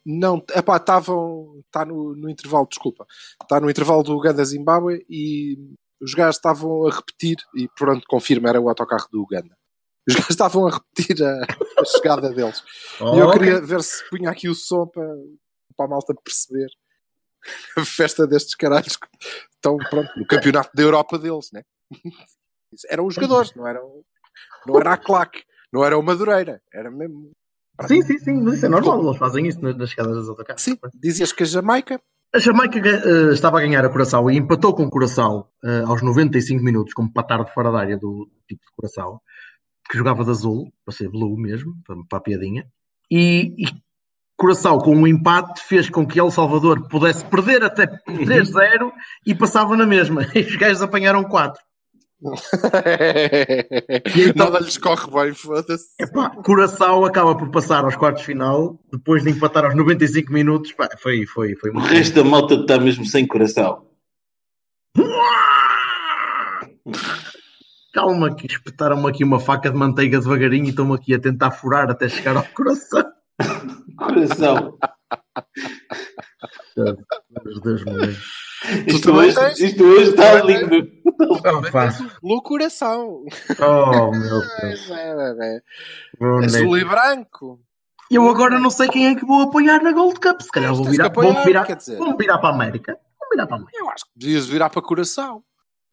[0.05, 1.61] Não, epá, estavam.
[1.67, 3.07] Está no, no intervalo, desculpa.
[3.43, 8.61] Está no intervalo do Uganda-Zimbábue e os gajos estavam a repetir, e pronto, confirma, era
[8.61, 9.57] o autocarro do Uganda.
[10.09, 11.43] Os gajos estavam a repetir a,
[11.81, 12.63] a chegada deles.
[13.01, 15.07] E eu queria ver se punha aqui o som para,
[15.77, 16.69] para a malta perceber
[17.77, 19.07] a festa destes caralhos que
[19.55, 21.63] estão, pronto, no campeonato da Europa deles, né?
[22.89, 24.05] Eram os jogadores, não eram,
[24.67, 27.33] não era a claque, não era o Madureira, era mesmo.
[27.87, 30.63] Sim, sim, sim, mas isso é normal, eles fazem isso nas, nas chegadas das autocarros.
[30.63, 32.01] Sim, dizias que a Jamaica
[32.35, 36.03] A Jamaica eh, estava a ganhar a Curaçao e empatou com o Curaçao eh, aos
[36.03, 39.23] 95 minutos, como patar de fora da área do tipo de Curaçao,
[39.91, 42.67] que jogava de azul, para ser blue mesmo, para, para a piadinha.
[43.11, 43.67] E, e
[44.37, 48.93] Curaçao, com um empate, fez com que El Salvador pudesse perder até 3-0
[49.27, 50.27] e passava na mesma.
[50.37, 51.61] E os gajos apanharam 4.
[54.27, 55.89] então- Nada lhes corre bem, foda-se.
[56.01, 60.73] Epá, Curaçao acaba por passar aos quartos de final, depois de empatar aos 95 minutos.
[60.73, 63.87] Pá, foi, foi, foi O resto da malta está mesmo sem coração.
[67.95, 71.91] Calma, que espetaram-me aqui uma faca de manteiga devagarinho e estão-me aqui a tentar furar
[71.91, 73.05] até chegar ao coração.
[73.99, 74.79] Coração.
[76.77, 76.97] Meu
[77.61, 78.19] Deus, meu Deus.
[78.87, 79.61] Isto hoje, tens?
[79.61, 80.89] isto hoje está lindo.
[81.31, 81.93] Opa.
[82.43, 83.25] Coração.
[83.61, 84.91] Oh, meu Deus.
[86.45, 87.61] Azul e branco.
[88.11, 90.41] Eu agora não sei quem é que vou apoiar na Gold Cup.
[90.41, 91.99] Se calhar vou virar, apoiar, vou virar, quer dizer.
[91.99, 92.93] vou virar para a América.
[93.21, 93.79] Vou virar para a América.
[93.79, 95.43] Eu acho que devias virar para coração.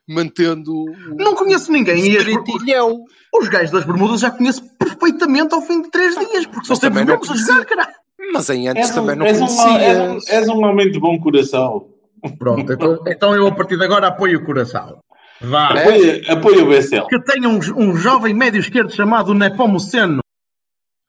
[0.08, 0.86] Mantendo
[1.18, 1.98] Não conheço ninguém.
[2.12, 3.04] E as- Estritilhão.
[3.34, 7.04] os gajos das Bermudas já conheço perfeitamente ao fim de três dias, porque são sempre
[7.04, 7.96] novos a jogar, caralho.
[8.32, 9.82] Mas em antes És um, também não és, um, conhecias.
[9.82, 11.90] és, um, és um homem de bom coração.
[12.38, 15.00] Pronto, então, então eu a partir de agora apoio o coração.
[15.42, 15.68] Vá.
[15.70, 17.08] Apoia, apoia o Bessel.
[17.08, 20.20] Que tenha um, um jovem médio esquerdo chamado Nepomuceno.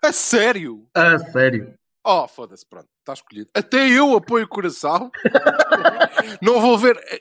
[0.03, 0.85] A sério?
[0.95, 1.75] A sério.
[2.05, 3.51] Oh, foda-se, pronto, está escolhido.
[3.55, 5.11] Até eu apoio o coração.
[6.43, 6.97] não vou ver.
[7.11, 7.21] eh,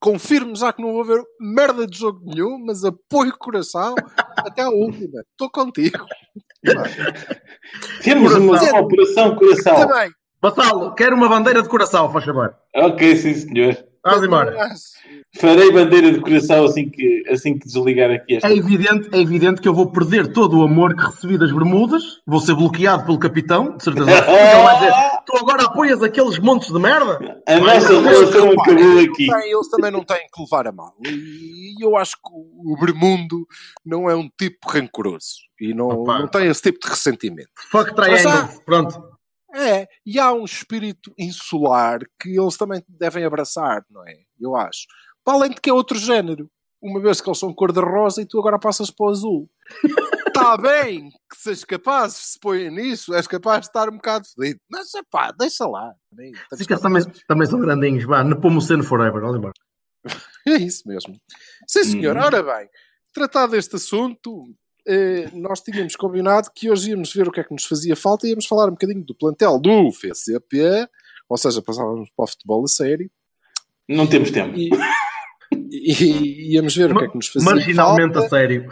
[0.00, 3.96] Confirmo já que não vou ver merda de jogo nenhum, mas apoio o coração
[4.36, 5.20] até a última.
[5.32, 6.06] Estou contigo.
[8.02, 8.68] Temos Coração.
[8.70, 9.88] uma operação coração.
[9.88, 10.10] Também.
[10.40, 12.54] Vassalo, quero uma bandeira de coração, faz favor.
[12.74, 13.76] Ok, sim senhor.
[14.04, 14.56] Vamos embora.
[15.36, 18.48] Farei bandeira de coração assim que, assim que desligar aqui esta.
[18.48, 22.20] É evidente, é evidente que eu vou perder todo o amor que recebi das Bermudas,
[22.26, 24.08] vou ser bloqueado pelo capitão, de certeza.
[24.10, 24.92] Ele vai dizer,
[25.26, 27.42] tu agora apoias aqueles montes de merda?
[27.46, 29.26] A nossa relação acabou eles aqui.
[29.30, 30.94] Eles também não têm que levar a mal.
[31.04, 33.46] E eu acho que o Bermundo
[33.84, 35.36] não é um tipo rancoroso.
[35.60, 36.20] E não, Opa.
[36.20, 37.50] não tem esse tipo de ressentimento.
[37.70, 38.48] Fuck triangle.
[38.64, 39.18] Pronto.
[39.54, 39.77] É,
[40.10, 44.14] e há um espírito insular que eles também devem abraçar, não é?
[44.40, 44.86] Eu acho.
[45.22, 46.50] Para além de que é outro género.
[46.80, 49.50] Uma vez que eles são cor-de-rosa e tu agora passas para o azul.
[50.26, 54.60] Está bem que sejas capaz, se põe nisso, és capaz de estar um bocado fedido.
[54.70, 55.92] Mas, pá, deixa lá.
[56.52, 58.04] Esses caras também, também são grandinhos.
[58.04, 59.20] Vá, Nepomuceno forever.
[59.20, 59.52] Vamos embora.
[60.46, 61.20] É isso mesmo.
[61.66, 62.16] Sim, senhor.
[62.16, 62.22] Uhum.
[62.22, 62.66] Ora bem,
[63.12, 64.44] tratado este assunto,
[65.34, 68.30] nós tínhamos combinado que hoje íamos ver o que é que nos fazia falta e
[68.30, 70.88] íamos falar um bocadinho do plantel do FCP
[71.28, 73.10] Ou seja, passávamos para o futebol a sério
[73.88, 74.56] Não temos tempo.
[74.56, 74.70] e,
[75.70, 78.68] e íamos ver o que é que nos fazia Marginalmente falta a sério.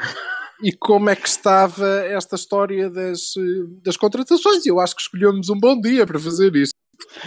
[0.62, 4.64] e como é que estava esta história das, eh, das contratações.
[4.64, 6.74] E eu acho que escolhemos um bom dia para fazer isto.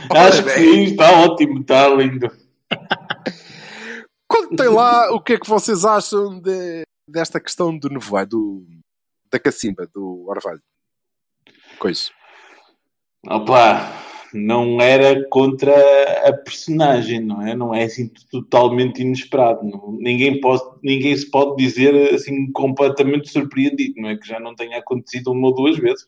[0.10, 2.28] Acho que sim, está ótimo, está lindo.
[4.28, 8.68] Contem lá o que é que vocês acham de- desta questão do nevoeiro, do,
[9.32, 10.62] da cacimba, do orvalho.
[11.78, 12.10] Coisa.
[13.28, 13.94] Opa,
[14.34, 15.74] não era contra
[16.28, 17.56] a personagem, não é?
[17.56, 19.64] Não é assim totalmente inesperado.
[19.64, 24.18] não- ninguém, pode, ninguém se pode dizer assim completamente surpreendido, não é?
[24.18, 26.08] Que já não tenha acontecido uma ou duas vezes.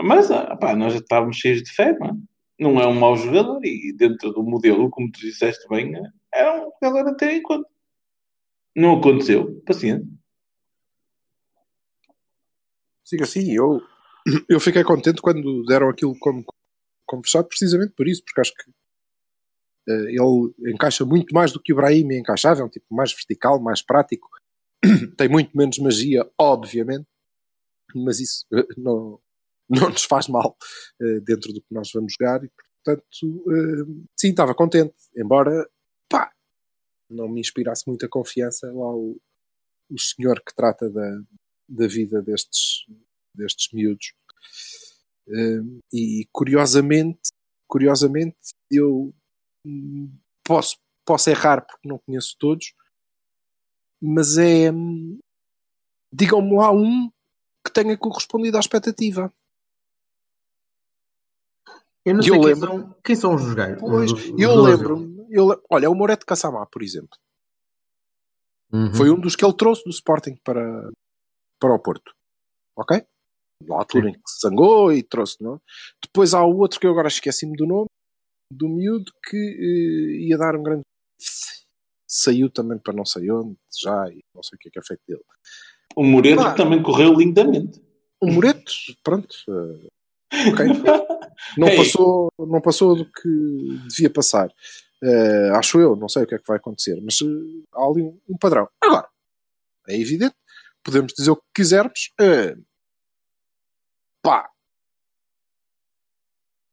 [0.00, 0.28] Mas,
[0.60, 2.12] pá, nós já estávamos cheios de fé, não é?
[2.58, 5.92] Não é um mau jogador e dentro do modelo, como tu disseste bem,
[6.32, 7.68] era um jogador a ter em conta.
[8.74, 10.06] Não aconteceu, paciente.
[13.12, 13.82] Siga assim, eu,
[14.48, 16.42] eu fiquei contente quando deram aquilo como,
[17.22, 18.70] fechado, precisamente por isso, porque acho que
[19.86, 23.60] eh, ele encaixa muito mais do que o Brahim encaixava, é um tipo mais vertical,
[23.60, 24.30] mais prático,
[25.18, 27.06] tem muito menos magia, obviamente,
[27.94, 29.20] mas isso eh, não,
[29.68, 30.56] não nos faz mal
[31.02, 32.50] eh, dentro do que nós vamos jogar e,
[32.82, 33.04] portanto,
[34.18, 35.68] sim, estava contente, embora,
[36.08, 36.32] pá,
[37.10, 39.20] não me inspirasse muita confiança lá o,
[39.90, 41.20] o senhor que trata da,
[41.74, 42.84] da vida destes,
[43.34, 44.12] destes miúdos.
[45.28, 47.30] Hum, e curiosamente,
[47.68, 48.36] curiosamente,
[48.70, 49.14] eu
[49.64, 50.12] hum,
[50.44, 52.74] posso, posso errar porque não conheço todos,
[54.00, 54.70] mas é.
[54.70, 55.18] hum,
[56.14, 57.10] Digam-me lá um
[57.64, 59.32] que tenha correspondido à expectativa.
[62.04, 63.80] Eu não sei eu quem, lembro- são, quem são os jogadores.
[63.80, 65.12] Pois, os- eu lembro-me.
[65.70, 67.16] Olha, o Moreto Cassamá, por exemplo.
[68.74, 68.94] Uhum.
[68.94, 70.90] foi um dos que ele trouxe do Sporting para,
[71.62, 72.12] para o Porto.
[72.76, 73.00] Ok?
[73.68, 75.54] Na altura em que se zangou e trouxe, não?
[75.54, 75.58] é?
[76.02, 77.86] Depois há o outro que eu agora esqueci-me do nome,
[78.52, 80.82] do miúdo, que eh, ia dar um grande.
[82.08, 84.82] Saiu também para não sei onde, já, e não sei o que é que é
[84.82, 85.22] feito dele.
[85.96, 86.54] O Moreto Pá.
[86.54, 87.80] também correu lindamente.
[88.20, 88.72] O Moreto,
[89.02, 89.34] pronto.
[89.48, 90.66] eh, ok.
[91.58, 91.76] Não Ei.
[91.76, 93.28] passou, não passou do que
[93.88, 94.48] devia passar.
[95.02, 98.00] Eh, acho eu, não sei o que é que vai acontecer, mas eh, há ali
[98.02, 98.68] um, um padrão.
[98.80, 99.08] Agora,
[99.88, 100.36] é evidente,
[100.84, 102.12] podemos dizer o que quisermos.
[102.20, 102.54] eh,
[104.22, 104.48] pá,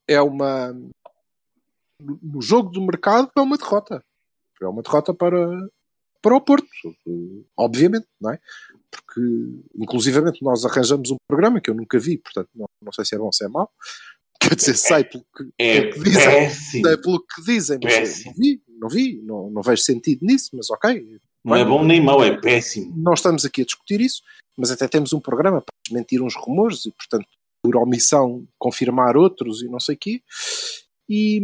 [0.08, 0.74] é uma.
[2.02, 4.04] no- jogo do mercado é uma derrota.
[4.62, 5.48] É uma derrota para,
[6.22, 6.67] para o Porto,
[7.56, 8.39] obviamente, não é?
[8.91, 9.22] Porque,
[9.76, 13.17] inclusivamente, nós arranjamos um programa que eu nunca vi, portanto, não, não sei se é
[13.17, 13.72] bom ou se é mau.
[14.41, 16.86] Quer dizer, sei pelo que, É pelo que dizem, péssimo.
[16.88, 18.26] sei pelo que dizem, mas Péssimo.
[18.32, 21.19] não vi, não vi, não, não vejo sentido nisso, mas ok.
[21.49, 22.93] Não é bom nem mau, é péssimo.
[22.95, 24.21] Não estamos aqui a discutir isso,
[24.55, 27.27] mas até temos um programa para desmentir uns rumores e, portanto,
[27.63, 30.21] por omissão, confirmar outros e não sei o quê.
[31.09, 31.41] E,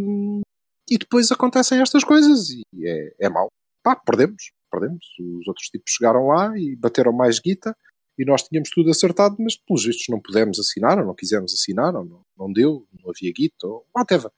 [0.90, 3.50] e depois acontecem estas coisas e é, é mau.
[3.84, 5.06] Pá, perdemos, perdemos.
[5.40, 7.76] Os outros tipos chegaram lá e bateram mais guita
[8.18, 11.96] e nós tínhamos tudo acertado, mas pelos vistos não pudemos assinar, ou não quisemos assinar,
[11.96, 14.32] ou não, não deu, não havia guita, ou whatever.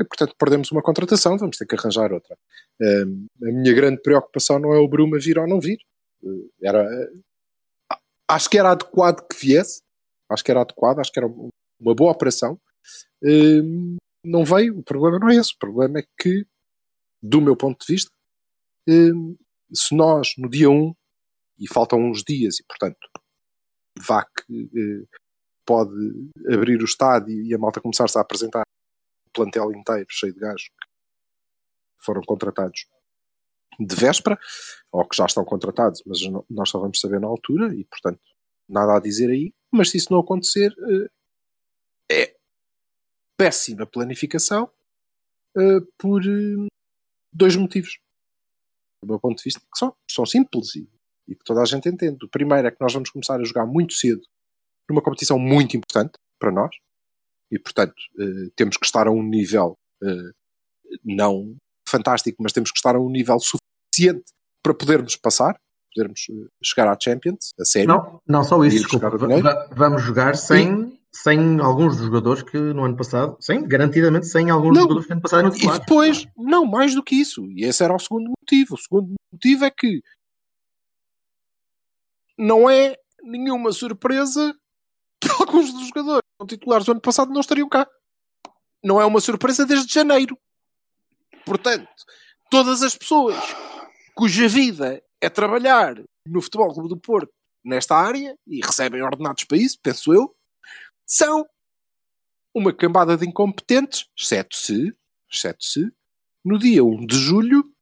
[0.00, 2.36] E, portanto, perdemos uma contratação, vamos ter que arranjar outra.
[2.80, 5.78] Hum, a minha grande preocupação não é o Bruma vir ou não vir.
[6.22, 7.22] Uh, Era, uh,
[8.28, 9.82] acho que era adequado que viesse,
[10.30, 11.48] acho que era adequado, acho que era um-
[11.80, 12.58] uma boa operação.
[13.22, 16.46] Hum, não veio, o problema não é esse, o problema é que,
[17.22, 18.10] do meu ponto de vista,
[18.88, 19.36] hum,
[19.72, 20.94] se nós no dia 1,
[21.58, 22.98] e faltam uns dias, e portanto,
[23.98, 25.06] vá que eh,
[25.66, 25.94] pode
[26.52, 28.62] abrir o estádio e a malta começar-se a apresentar
[29.32, 32.86] plantel inteiro, cheio de gajos que foram contratados
[33.78, 34.38] de véspera,
[34.90, 36.18] ou que já estão contratados, mas
[36.50, 38.20] nós só vamos saber na altura, e portanto,
[38.68, 39.52] nada a dizer aí.
[39.70, 40.74] Mas se isso não acontecer,
[42.10, 42.36] eh, é
[43.36, 44.70] péssima planificação
[45.56, 46.68] eh, por eh,
[47.32, 47.98] dois motivos.
[49.02, 50.88] Do meu ponto de vista, que são, são simples e,
[51.26, 52.24] e que toda a gente entende.
[52.24, 54.22] O primeiro é que nós vamos começar a jogar muito cedo
[54.88, 56.76] numa competição muito importante para nós
[57.52, 60.30] e, portanto, eh, temos que estar a um nível eh,
[61.04, 61.54] não
[61.86, 65.54] fantástico, mas temos que estar a um nível suficiente para podermos passar,
[65.94, 67.88] podermos eh, chegar à Champions, a sério.
[67.88, 69.10] Não, não só isso, desculpa.
[69.76, 74.74] Vamos jogar sem, sem alguns dos jogadores que no ano passado, sem, garantidamente, sem alguns
[74.74, 74.82] Não.
[74.82, 77.44] jogadores que no ano passado E depois, não, mais do que isso.
[77.50, 78.76] E esse era o segundo motivo.
[78.76, 80.00] O segundo motivo é que
[82.38, 84.54] não é nenhuma surpresa
[85.20, 87.88] que alguns dos jogadores titulares do ano passado não estariam cá.
[88.82, 90.38] Não é uma surpresa desde janeiro.
[91.44, 91.88] Portanto,
[92.50, 93.36] todas as pessoas
[94.14, 95.94] cuja vida é trabalhar
[96.26, 97.32] no Futebol Clube do Porto
[97.64, 100.34] nesta área e recebem ordenados para isso, penso eu,
[101.06, 101.46] são
[102.54, 104.94] uma cambada de incompetentes, exceto se,
[105.30, 105.90] exceto se,
[106.44, 107.72] no dia 1 de julho,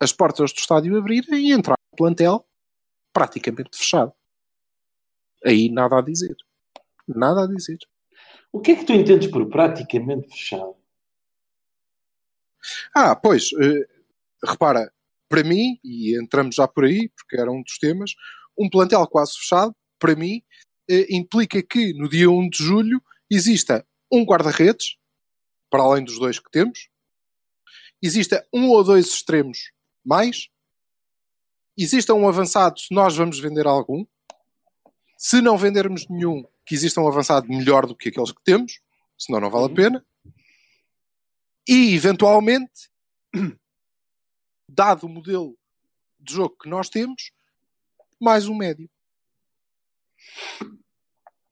[0.00, 2.46] as portas do estádio abrirem e entrar no plantel
[3.12, 4.12] praticamente fechado.
[5.44, 6.36] Aí nada a dizer.
[7.06, 7.78] Nada a dizer.
[8.52, 10.76] O que é que tu entendes por praticamente fechado?
[12.94, 13.86] Ah, pois, eh,
[14.44, 14.92] repara,
[15.28, 18.14] para mim, e entramos já por aí, porque era um dos temas,
[18.58, 20.42] um plantel quase fechado, para mim,
[20.88, 24.96] eh, implica que no dia 1 de julho exista um guarda-redes,
[25.70, 26.88] para além dos dois que temos,
[28.00, 29.72] exista um ou dois extremos
[30.04, 30.48] mais,
[31.76, 34.04] exista um avançado se nós vamos vender algum,
[35.16, 38.80] se não vendermos nenhum, que exista um avançado melhor do que aqueles que temos,
[39.18, 40.06] senão não vale a pena,
[41.68, 42.90] e eventualmente,
[44.68, 45.56] dado o modelo
[46.20, 47.30] de jogo que nós temos,
[48.20, 48.88] mais um médio.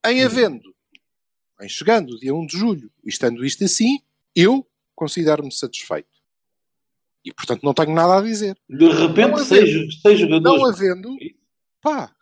[0.04, 0.74] Em havendo,
[1.60, 4.00] em chegando dia 1 de julho, e estando isto assim,
[4.34, 6.10] eu considero-me satisfeito.
[7.24, 8.58] E portanto não tenho nada a dizer.
[8.68, 10.60] De repente, Não seis, seis jogadores.
[10.60, 11.16] Não havendo,
[11.80, 12.14] pá,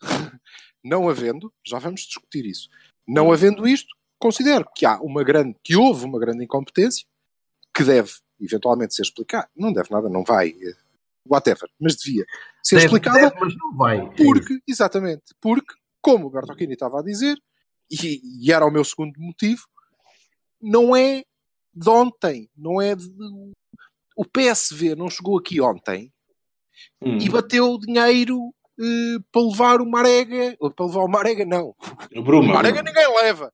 [0.84, 2.68] não havendo, já vamos discutir isso.
[3.06, 3.88] Não havendo isto,
[4.18, 7.06] considero que há uma grande, que houve uma grande incompetência
[7.74, 9.48] que deve eventualmente ser explicada.
[9.56, 10.76] Não deve nada, não vai, eh,
[11.28, 12.24] whatever, mas devia
[12.62, 13.98] ser Deve- explicada deve, mas não vai.
[14.00, 17.36] É porque, exatamente, porque, como o Bertolini estava a dizer,
[17.90, 19.62] e, e era o meu segundo motivo,
[20.60, 21.22] não é
[21.74, 23.08] de ontem, não é de.
[24.16, 26.12] O PSV não chegou aqui ontem
[27.02, 27.18] Hum.
[27.18, 30.56] e bateu dinheiro eh, para levar o Marega.
[30.60, 31.74] ou Para levar o Marega, não.
[32.16, 32.50] O Bruma.
[32.50, 33.52] O Marega ninguém leva.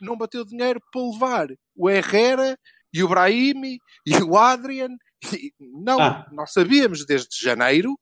[0.00, 2.58] Não bateu dinheiro para levar o Herrera
[2.92, 4.90] e o Brahimi e o Adrian.
[5.32, 6.26] E- não, Ah.
[6.32, 7.96] nós sabíamos desde janeiro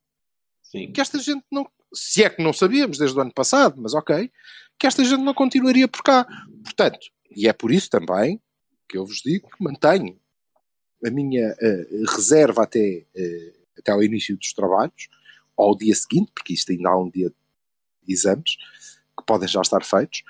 [0.62, 0.90] Sim.
[0.92, 1.68] que esta gente não.
[1.92, 4.30] Se é que não sabíamos desde o ano passado, mas ok,
[4.78, 6.26] que esta gente não continuaria por cá.
[6.64, 6.98] Portanto,
[7.36, 8.40] e é por isso também
[8.88, 10.18] que eu vos digo que mantenho
[11.04, 15.08] a minha eh, reserva até, eh, até ao início dos trabalhos,
[15.60, 18.56] ao dia seguinte, porque isto ainda há um dia de exames
[19.18, 20.22] que podem já estar feitos,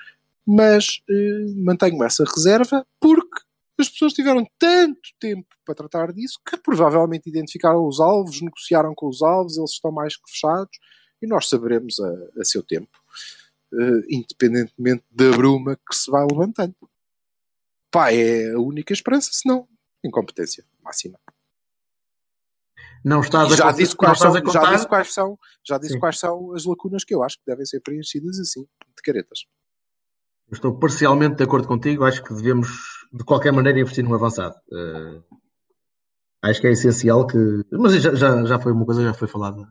[0.45, 3.41] mas eh, mantenho essa reserva porque
[3.79, 9.07] as pessoas tiveram tanto tempo para tratar disso que provavelmente identificaram os alvos, negociaram com
[9.07, 10.77] os alvos, eles estão mais que fechados
[11.21, 12.97] e nós saberemos a, a seu tempo,
[13.73, 16.75] eh, independentemente da bruma que se vai levantando.
[17.89, 19.67] Pá, é a única esperança, senão
[20.03, 21.19] incompetência máxima.
[23.03, 25.13] Não estás a já contar- disse não quais estás são, a já contar- disse quais
[25.13, 25.99] são, já disse Sim.
[25.99, 29.39] quais são as lacunas que eu acho que devem ser preenchidas assim, de caretas.
[30.49, 32.03] Eu Estou parcialmente de acordo contigo.
[32.03, 32.67] Acho que devemos,
[33.13, 34.55] de qualquer maneira, investir no avançado.
[34.71, 35.21] Eh,
[36.43, 37.37] acho que é essencial que.
[37.71, 39.67] Mas já, já, já foi uma coisa, já foi falada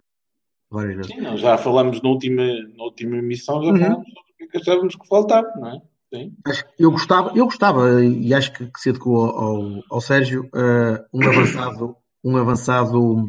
[0.70, 1.12] várias vezes.
[1.12, 2.42] Sim, nós já falamos na última,
[2.76, 3.78] na última emissão, já Uhum.
[3.78, 5.82] falamos sobre o que é que achávamos que faltava, não é?
[6.12, 6.34] Sim.
[6.78, 11.04] Eu gostava, eu gostava e acho que, que se adequou ao, ao, ao Sérgio eh,
[11.12, 13.26] um avançado, um avançado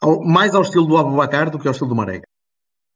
[0.00, 2.26] ao- mais ao estilo do Abubacar do que ao estilo do Marega.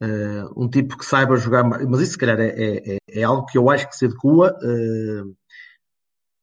[0.02, 3.22] Eh, um tipo que saiba jogar, ma- mas isso se calhar é, é, é- é
[3.22, 5.22] algo que eu acho que se adequa eh,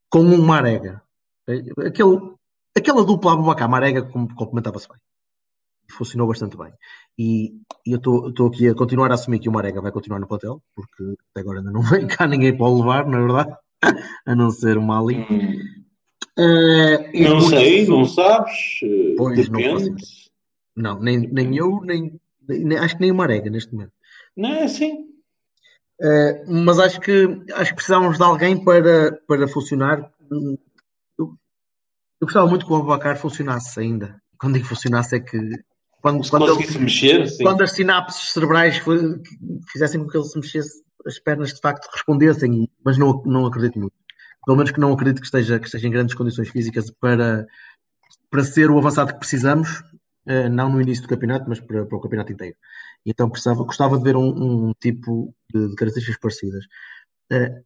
[0.10, 1.02] com um Marega.
[1.86, 2.20] Aquele,
[2.78, 4.98] aquela dupla Abubacar-Marega com- complementava-se bem.
[5.92, 6.72] Funcionou bastante bem.
[7.18, 7.54] E,
[7.86, 10.62] e eu estou aqui a continuar a assumir que o Marega vai continuar no plantel,
[10.76, 13.56] porque até agora ainda não vem cá ninguém para o levar, na verdade,
[14.26, 15.26] a não ser o Mali.
[16.38, 18.54] E Não sei, não sabes.
[18.84, 19.90] eh, Pois, não depende.
[20.02, 20.32] faço
[20.76, 23.92] Não, nem, nem eu, nem, nem- acho que nem o Marega neste momento.
[24.36, 25.06] Não é assim.
[26.02, 30.12] Eh, mas acho que acho que precisávamos de alguém para, para funcionar.
[30.32, 30.58] Eu,
[31.20, 31.36] eu
[32.22, 34.20] gostava muito que o Abacar funcionasse ainda.
[34.40, 35.38] Quando digo funcionasse é que
[36.02, 37.44] quando, Se quando, ele- mexer, sim.
[37.44, 38.82] quando as sinapses cerebrais
[39.72, 43.80] fizessem com que ele se mexesse, as pernas de facto respondessem, mas não, não acredito
[43.80, 43.94] muito.
[44.46, 47.48] Pelo menos que não acredito que esteja, que esteja em grandes condições físicas para,
[48.30, 49.84] para ser o avançado que precisamos,
[50.26, 52.56] eh, não no início do campeonato, mas para, para o campeonato inteiro.
[53.06, 56.66] Então precisava, gostava de ver um, um tipo de, de características parecidas.
[57.32, 57.62] Eh,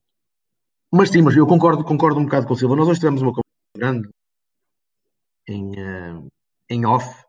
[0.92, 2.76] mas sim, mas eu concordo, concordo um bocado com o Silva.
[2.76, 4.10] Nós hoje tivemos uma conversa grande
[5.47, 6.22] em, eh,
[6.70, 7.26] em off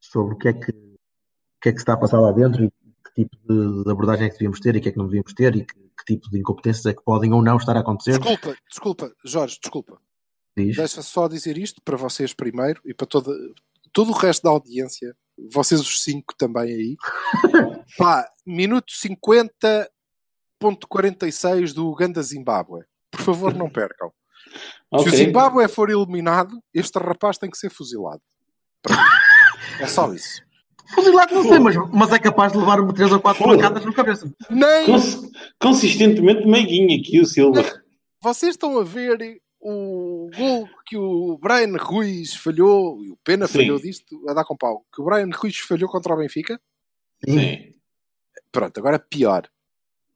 [0.00, 2.64] sobre o que é que, o que é que se está a passar lá dentro
[2.64, 3.36] e que tipo
[3.84, 5.64] de abordagem é que devíamos ter e o que é que não devíamos ter e
[5.64, 5.74] que,
[6.04, 8.18] que tipo de incompetências é que podem ou não estar a acontecer.
[8.18, 10.00] Desculpa, desculpa, Jorge, desculpa.
[10.56, 10.76] Diz.
[10.76, 13.32] Deixa só dizer isto para vocês primeiro e para toda,
[13.92, 15.16] todo o resto da audiência,
[15.50, 16.96] vocês os cinco também aí.
[17.96, 18.92] Pá, minuto
[20.62, 22.84] 50.46 do Uganda Zimbábue.
[23.10, 24.10] Por favor, não percam.
[24.10, 24.58] Se
[24.90, 25.06] Ok.
[25.12, 28.20] o Zimbábue for eliminado, este rapaz tem que ser fuzilado.
[28.82, 29.00] Pronto.
[29.80, 30.42] É só isso.
[30.94, 33.56] Fuzilado não sei, mas, mas é capaz de levar uma 3 ou 4 Foda.
[33.56, 34.34] pancadas na cabeça.
[34.50, 35.30] Nem Cons-
[35.60, 37.62] consistentemente meiguinho aqui o Silva.
[38.20, 43.58] vocês estão a ver o gol que o Brian Ruiz falhou, e o Pena Sim.
[43.60, 46.60] falhou disto, a dar com pau, que o Brian Ruiz falhou contra o Benfica.
[47.24, 47.72] Sim.
[48.50, 49.48] Pronto, agora pior.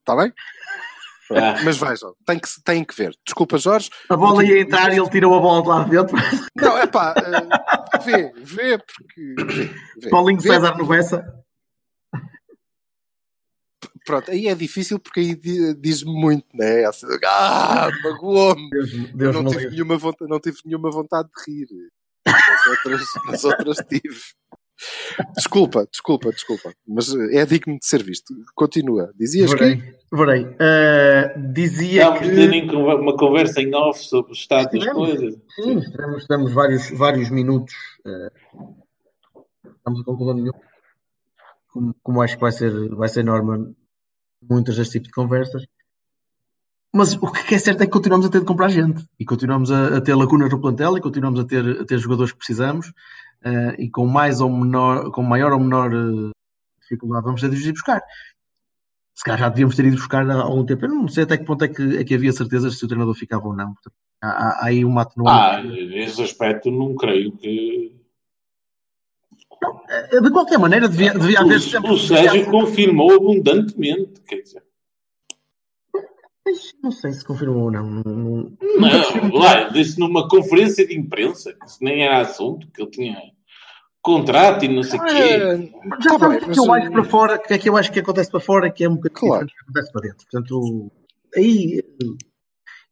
[0.01, 0.33] Está bem?
[1.33, 1.57] Ah.
[1.65, 3.13] Mas vejam, tem que, tem que ver.
[3.27, 3.91] Desculpa, Jorge.
[4.09, 6.17] A bola ia entrar e ele tirou a bola de lá de dentro.
[6.57, 9.35] Não, é pá, eh, vê, vê, porque.
[10.01, 10.49] Vê, Paulinho vê.
[10.51, 11.25] César no Bessa.
[14.05, 16.83] Pronto, aí é difícil porque aí di- diz-me muito, né?
[16.85, 18.71] Essa- Ah, magoou-me.
[19.15, 21.67] Não me tive, nenhuma vontade, não tive nenhuma vontade de rir.
[22.25, 24.21] Nas outras, nas outras tive.
[25.35, 26.75] Desculpa, desculpa, desculpa.
[26.87, 28.35] Mas eh, é digno de ser visto.
[28.55, 29.13] Continua.
[29.19, 29.59] Dizias que.
[29.59, 29.95] Verei.
[30.13, 30.57] Verei.
[30.61, 32.35] Ah, dizia Estávamos que.
[32.35, 35.35] terem uma conversa em off sobre o estado das coisas.
[35.55, 37.75] Sim, estamos, estamos vários, vários minutos.
[39.65, 40.53] estamos a conclusão nenhum.
[41.73, 43.71] Como, como acho que vai ser, vai ser norma
[44.43, 45.65] muitas deste tipo de conversas.
[46.97, 49.05] Mas o que é certo é que continuamos a ter de comprar gente.
[49.19, 52.33] E continuamos a, a ter lacunas no plantel e continuamos a ter, a ter jogadores
[52.33, 52.93] que precisamos.
[53.47, 56.31] Eh, e com mais ou menor, com maior ou menor eh,
[56.83, 58.03] dificuldade vamos ter de os ir buscar.
[59.15, 60.85] Se calhar já devíamos ter ido buscar há algum tempo.
[60.85, 63.15] Eu não sei até que ponto é que, é que havia certezas se o treinador
[63.15, 63.75] ficava ou não.
[64.23, 65.87] Há, há- aí uma Ah, atenuante.
[65.87, 67.95] nesse aspecto não creio que.
[69.89, 71.91] Eh, De qualquer maneira, devia, devia haver sempre.
[71.93, 74.21] O, Sérgio confirmou abundantemente.
[74.29, 74.63] Quer dizer,
[76.45, 77.85] Mas Não sei se confirmou ou não.
[77.91, 82.81] não, não- não, lá, disse numa conferência de imprensa, que isso nem era assunto, que
[82.83, 83.19] ele tinha
[84.07, 85.13] contrato e não sei o quê.
[85.13, 85.57] É,
[86.01, 87.77] Já tá sabe o que, é eu acho para fora, o que é que eu
[87.77, 89.47] acho que acontece para fora, que é um bocadinho Claro.
[89.47, 90.27] que acontece para dentro.
[90.31, 90.93] Portanto,
[91.37, 91.83] aí,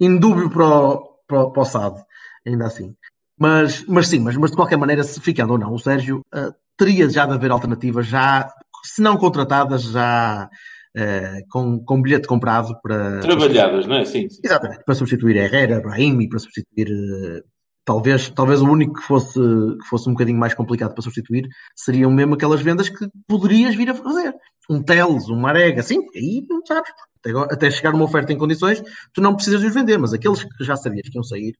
[0.01, 0.99] indúbio para o,
[1.29, 2.03] para, para o SAD,
[2.45, 2.97] ainda assim.
[3.39, 6.51] Mas, mas sim, mas, mas de qualquer maneira, se ficando ou não, o Sérgio eh,
[6.77, 8.53] teria já de haver alternativas, já,
[8.83, 10.49] se não contratadas, já
[10.97, 13.21] eh, com, com bilhete comprado para.
[13.21, 14.05] Trabalhadas, não é?
[14.05, 14.41] Sim, sim.
[14.45, 17.43] Exatamente, para substituir Herrera, Brahimi, para substituir eh,
[17.85, 22.11] talvez, talvez o único que fosse, que fosse um bocadinho mais complicado para substituir seriam
[22.11, 24.35] mesmo aquelas vendas que poderias vir a fazer.
[24.69, 26.91] Um Teles, um Marega, sim, porque aí não sabes.
[27.19, 28.83] Até, até chegar uma oferta em condições,
[29.13, 31.57] tu não precisas de os vender, mas aqueles que já sabias que iam sair,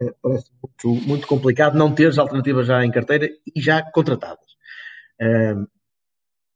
[0.00, 4.46] eh, parece muito, muito complicado não teres alternativas já em carteira e já contratadas.
[5.20, 5.54] Eh,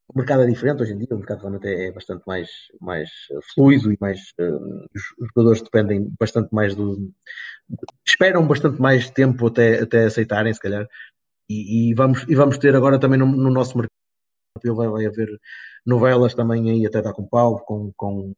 [0.08, 2.48] o mercado é diferente hoje em dia, o mercado realmente é, é bastante mais,
[2.80, 4.50] mais eh, fluido e mais eh,
[4.94, 5.02] os
[5.34, 7.12] jogadores dependem bastante mais do.
[8.06, 10.86] esperam bastante mais tempo até, até aceitarem, se calhar.
[11.48, 13.90] E, e vamos, e vamos ter agora também no, no nosso mercado
[14.74, 15.28] vai, vai haver
[15.84, 18.32] novelas também aí até dar com pau, com, com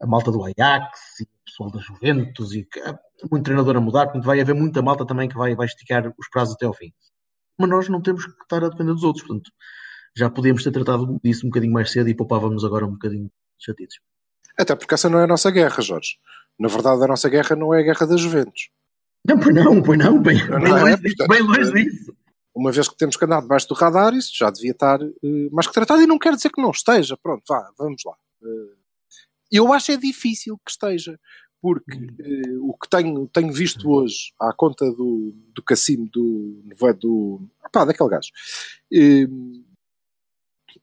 [0.00, 2.98] a malta do Ajax e o pessoal da Juventus e há
[3.30, 6.28] muito treinador a mudar, portanto vai haver muita malta também que vai, vai esticar os
[6.28, 6.92] prazos até ao fim.
[7.58, 9.50] Mas nós não temos que estar a depender dos outros, portanto
[10.16, 13.64] já podíamos ter tratado disso um bocadinho mais cedo e poupávamos agora um bocadinho de
[13.64, 14.00] chatices.
[14.58, 16.16] Até porque essa não é a nossa guerra, Jorge.
[16.58, 18.70] Na verdade, a nossa guerra não é a guerra das Juventus.
[19.26, 22.16] Não, pois não, pois não, bem, Não, bem não é, longe portanto, bem longe disso.
[22.54, 25.66] Uma vez que temos que andar debaixo do radar, isso já devia estar eh, mais
[25.66, 26.00] que tratado.
[26.00, 27.14] E não quer dizer que não esteja.
[27.18, 28.14] Pronto, vá, vamos lá.
[28.42, 28.76] Eh,
[29.52, 31.20] eu acho é difícil que esteja.
[31.60, 36.92] Porque eh, o que tenho, tenho visto hoje à conta do, do Cassino, do, do,
[36.94, 38.30] do pá, daquele gajo,
[38.92, 39.26] eh,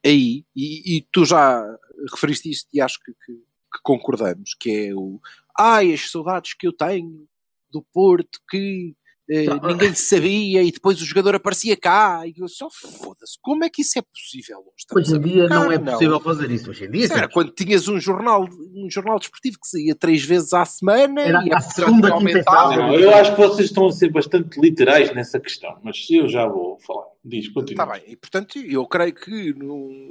[0.06, 1.64] aí, e, e tu já
[2.12, 3.34] referiste isto e acho que, que-
[3.74, 5.20] que concordamos, que é o
[5.58, 7.28] ai, as saudades que eu tenho
[7.72, 8.96] do Porto que
[9.30, 13.70] eh, ninguém sabia e depois o jogador aparecia cá e eu só foda-se, como é
[13.70, 14.74] que isso é possível hoje?
[14.80, 16.70] Estamos Hoje em dia não é possível fazer isso.
[16.70, 20.52] Hoje em dia era quando tinhas um jornal, um jornal desportivo que saía três vezes
[20.52, 22.44] à semana Era e a segunda, quinta.
[22.46, 26.46] Não, eu acho que vocês estão a ser bastante literais nessa questão, mas eu já
[26.46, 27.06] vou falar.
[27.24, 27.84] Diz, continua.
[27.84, 30.10] Está bem, e portanto eu creio que num,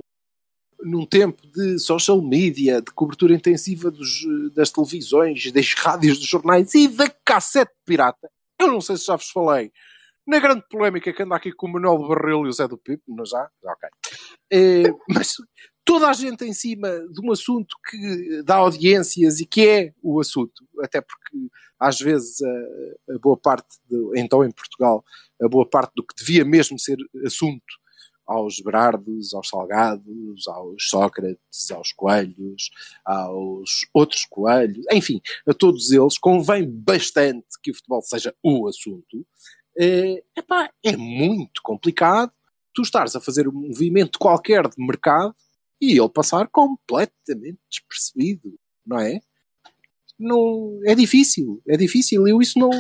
[0.82, 4.22] num tempo de social media, de cobertura intensiva dos,
[4.54, 8.30] das televisões, das rádios, dos jornais e da cassete pirata,
[8.62, 9.72] eu não sei se já vos falei,
[10.26, 13.02] na grande polémica que anda aqui com o Manuel Barril e o Zé do Pipo,
[13.08, 13.48] não já?
[13.62, 13.88] Já, ok.
[14.52, 15.34] Eh, mas
[15.84, 20.20] toda a gente em cima de um assunto que dá audiências e que é o
[20.20, 21.48] assunto, até porque
[21.78, 25.04] às vezes a, a boa parte, de, então em Portugal,
[25.42, 26.96] a boa parte do que devia mesmo ser
[27.26, 27.81] assunto
[28.32, 32.70] aos Berardos, aos Salgados, aos Sócrates, aos Coelhos,
[33.04, 39.26] aos outros Coelhos, enfim, a todos eles convém bastante que o futebol seja o assunto.
[39.78, 42.32] Eh, epá, é muito complicado
[42.74, 45.34] tu estares a fazer um movimento qualquer de mercado
[45.80, 49.20] e ele passar completamente despercebido, não é?
[50.18, 52.26] Não, é difícil, é difícil.
[52.26, 52.70] Eu isso não,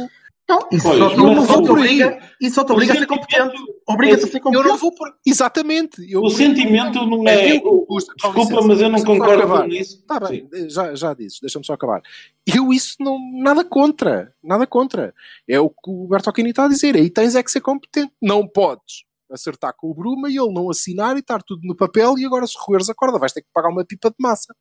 [0.48, 0.98] Não, isso Pois,
[1.46, 3.54] só te, obriga, isso só te obriga a ser competente.
[3.88, 4.68] Obriga-te a ser Eu competente.
[4.68, 5.14] não vou por.
[5.24, 6.12] Exatamente.
[6.12, 7.56] Eu, O sentimento não é.
[7.56, 10.02] Eu- Desculpa, mas eu não só concordo com isso.
[10.04, 10.68] Tá bem, Sim.
[10.70, 12.02] já, já dizes, deixa-me só acabar.
[12.46, 15.14] Eu isso não, nada contra, nada contra.
[15.48, 18.12] É o que o Bertolini está a dizer, aí tens é que ser competente.
[18.20, 22.18] Não podes acertar com o Bruma e ele não assinar e estar tudo no papel
[22.18, 24.54] e agora se roeres a corda vais ter que pagar uma pipa de massa.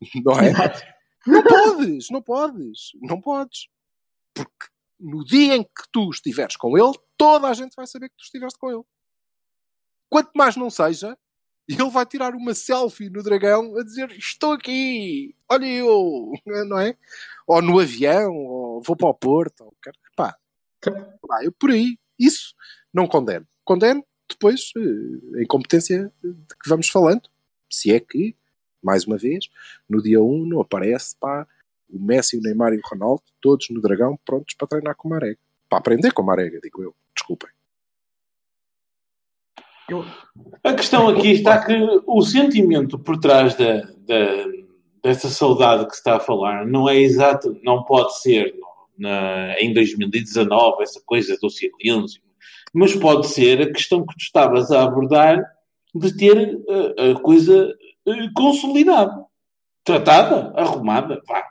[0.24, 0.52] Não é?
[1.26, 3.68] Não podes, não podes, não podes.
[4.34, 4.66] Porque
[4.98, 8.24] no dia em que tu estiveres com ele, toda a gente vai saber que tu
[8.24, 8.82] estiveste com ele.
[10.10, 11.16] Quanto mais não seja,
[11.68, 16.32] ele vai tirar uma selfie no dragão a dizer estou aqui, olha eu,
[16.66, 16.96] não é?
[17.46, 19.74] Ou no avião, ou vou para o Porto, ou,
[20.16, 20.36] pá,
[20.80, 22.54] pá, eu por aí, isso
[22.92, 23.46] não condeno.
[23.64, 27.28] Condeno depois eh, a incompetência de que vamos falando,
[27.70, 28.34] se é que,
[28.82, 29.48] mais uma vez,
[29.88, 31.46] no dia 1 não aparece, pá,
[31.90, 35.10] o Messi, o Neymar e o Ronaldo, todos no dragão, prontos para treinar com o
[35.10, 35.38] Marega.
[35.68, 36.94] Para aprender com o Marega, digo eu.
[37.14, 37.50] Desculpem.
[40.62, 41.72] A questão aqui está que
[42.06, 44.44] o sentimento por trás da, da-
[45.02, 48.54] dessa saudade que se está a falar não é exato, não pode ser
[48.98, 52.20] na- em 2019, essa coisa do silêncio,
[52.74, 55.42] mas pode ser a questão que tu estavas a abordar
[55.94, 56.36] de ter
[56.68, 57.74] eh, a coisa
[58.06, 59.24] eh, consolidada,
[59.82, 61.42] tratada, arrumada, vá.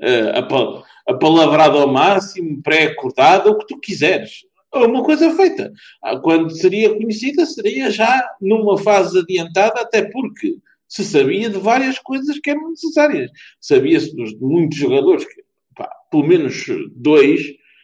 [0.00, 4.44] Eh, apa- apalavrada ao máximo, pré-acordada, o que tu quiseres.
[4.74, 5.72] Uma coisa feita.
[6.02, 10.56] Ah, Quando seria conhecida, seria já numa fase adiantada, até porque
[10.88, 13.30] se sabia de várias coisas que eram necessárias.
[13.60, 15.42] Sabia-se de muitos jogadores, que,
[15.76, 16.66] pá, pelo menos
[16.96, 17.40] dois,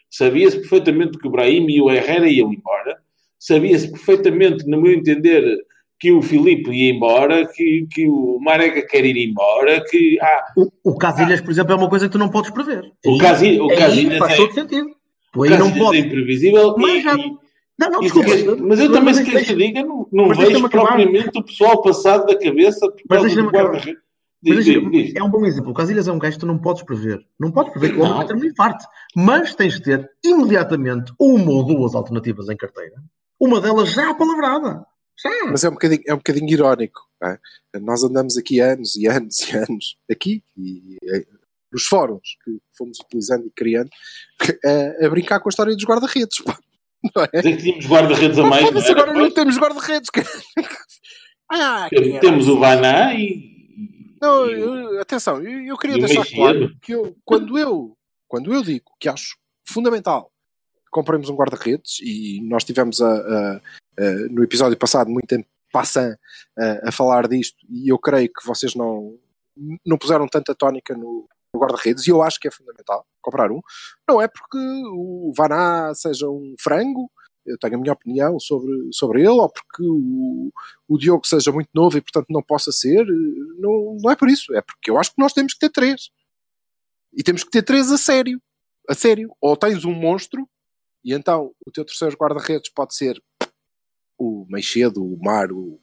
[0.09, 2.97] sabia-se perfeitamente que o Brahim e o Herrera iam embora,
[3.39, 5.57] sabia-se perfeitamente, no meu entender,
[6.01, 10.67] que o Filipe ia embora, que, que o Marega quer ir embora, que ah, O,
[10.91, 12.91] o Casilhas, por exemplo, é uma coisa que tu não podes prever.
[13.05, 14.89] O Casilhas- o Casilhas faz é- todo sentido.
[15.35, 18.29] O aí não Casilhas é imprevisível Mas e- já- Não, não, desculpa.
[18.67, 20.69] mas eu também, se queres que diga, não, não vejo acabar.
[20.69, 24.01] propriamente o pessoal passado da cabeça por Mas causa do
[24.43, 25.15] Diz, diz, diz.
[25.15, 25.69] é um bom exemplo.
[25.69, 27.19] O Casilhas é um gajo que tu não podes prever.
[27.39, 28.83] Não podes prever que o homem vai ter um infarto.
[29.15, 32.95] Mas tens de ter imediatamente uma ou duas alternativas em carteira.
[33.39, 34.83] Uma delas já palavrada.
[35.51, 37.01] Mas é um bocadinho, é um bocadinho irónico.
[37.23, 37.39] é?
[37.79, 41.25] Nós andamos aqui anos e anos e anos, aqui e eh,
[41.71, 43.89] nos fóruns que fomos utilizando e criando,
[45.01, 46.39] a, a brincar com a história dos guarda-redes.
[46.43, 46.57] pá.
[47.15, 47.41] Não é?
[47.41, 48.63] Dizer que tínhamos guarda-redes a mais.
[48.65, 48.91] Era?
[48.91, 50.09] agora não temos guarda-redes.
[51.51, 51.87] ah,
[52.19, 53.49] Temos- o Vaná e.
[54.21, 57.97] Não, e eu- atenção, eu, eu queria e deixar claro que eu, quando, eu,
[58.27, 59.35] quando eu digo que acho
[59.67, 60.31] fundamental
[60.75, 63.61] que compremos um guarda-redes, e nós tivemos a, a-
[63.99, 66.17] a- no episódio passado muito tempo passant
[66.57, 69.17] a, a falar disto, e eu creio que vocês não,
[69.85, 73.61] não puseram tanta tónica no, no guarda-redes, e eu acho que é fundamental comprar um.
[74.07, 77.09] Não é porque o Vaná seja um frango,
[77.45, 80.51] eu tenho a minha opinião sobre, sobre ele, ou porque o,
[80.87, 83.05] o Diogo seja muito novo e portanto não possa ser,
[83.57, 86.09] não, não é por isso, é porque eu acho que nós temos que ter três.
[87.13, 88.41] E temos que ter três a sério.
[88.89, 89.35] A sério.
[89.41, 90.47] Ou tens um monstro,
[91.03, 93.21] e então o teu terceiro guarda-redes pode ser
[94.21, 95.79] o Meixedo, o Mar, o,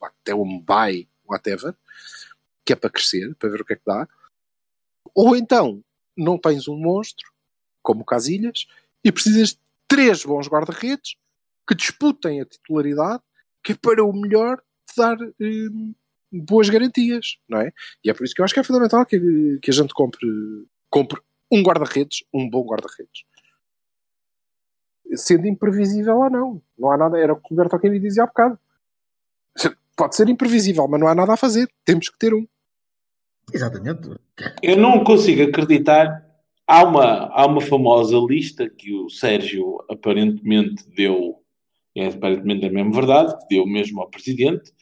[0.00, 1.74] até o Mbai, whatever,
[2.64, 4.08] que é para crescer, para ver o que é que dá.
[5.14, 5.84] Ou então
[6.16, 7.30] não tens um monstro,
[7.82, 8.66] como Casilhas,
[9.04, 11.16] e precisas de três bons guarda-redes
[11.68, 13.22] que disputem a titularidade,
[13.62, 15.94] que é para o melhor te dar hum,
[16.32, 17.72] boas garantias, não é?
[18.02, 20.26] E é por isso que eu acho que é fundamental que, que a gente compre,
[20.88, 21.20] compre
[21.50, 23.24] um guarda-redes, um bom guarda-redes.
[25.16, 26.62] Sendo imprevisível ou não.
[26.78, 28.58] Não há nada, era o que o Bertolini dizia há bocado.
[29.96, 31.68] Pode ser imprevisível, mas não há nada a fazer.
[31.84, 32.46] Temos que ter um.
[33.52, 34.10] Exatamente.
[34.62, 36.24] Eu não consigo acreditar.
[36.66, 41.36] Há uma, há uma famosa lista que o Sérgio aparentemente deu,
[41.94, 44.72] é aparentemente a mesma verdade, que deu mesmo ao presidente,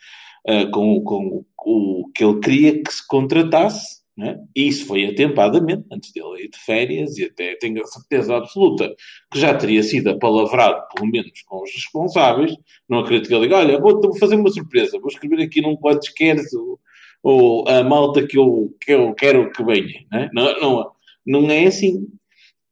[0.47, 4.39] eh, com, com o que ele queria que se contratasse, né?
[4.55, 8.95] e isso foi atempadamente, antes dele ir de férias, e até tenho a certeza absoluta
[9.33, 12.55] que já teria sido apalavrado, pelo menos com os responsáveis.
[12.89, 15.77] Não acredito que ele diga: Olha, vou, vou fazer uma surpresa, vou escrever aqui num
[15.77, 16.79] quantos queres o,
[17.23, 20.05] ou a malta que eu, que eu quero que venha.
[20.11, 20.29] Né?
[20.33, 20.93] Não, não,
[21.27, 22.07] não é assim.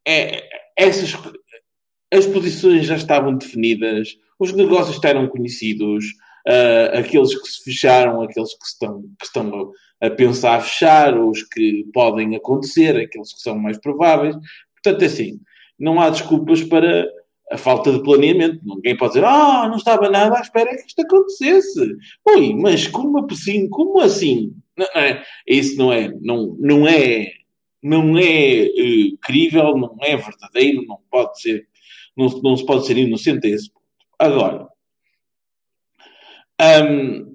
[0.07, 0.43] É,
[0.77, 1.15] essas,
[2.13, 6.05] as posições já estavam definidas, os negócios eram conhecidos,
[6.47, 11.43] uh, aqueles que se fecharam, aqueles que estão, que estão a, a pensar fechar, os
[11.43, 14.37] que podem acontecer, aqueles que são mais prováveis.
[14.75, 15.41] Portanto, é assim,
[15.79, 17.09] não há desculpas para
[17.51, 18.61] a falta de planeamento.
[18.65, 21.97] Ninguém pode dizer, ah, não estava nada à espera que isto acontecesse.
[22.29, 23.69] Ui, mas como assim?
[23.69, 24.55] Como assim?
[24.77, 27.33] Não, é, isso não é, não, não é
[27.83, 31.67] não é eh, crível, não é verdadeiro, não pode ser,
[32.17, 33.87] não, não se pode ser inocente a esse ponto.
[34.19, 34.69] Agora,
[36.85, 37.33] um,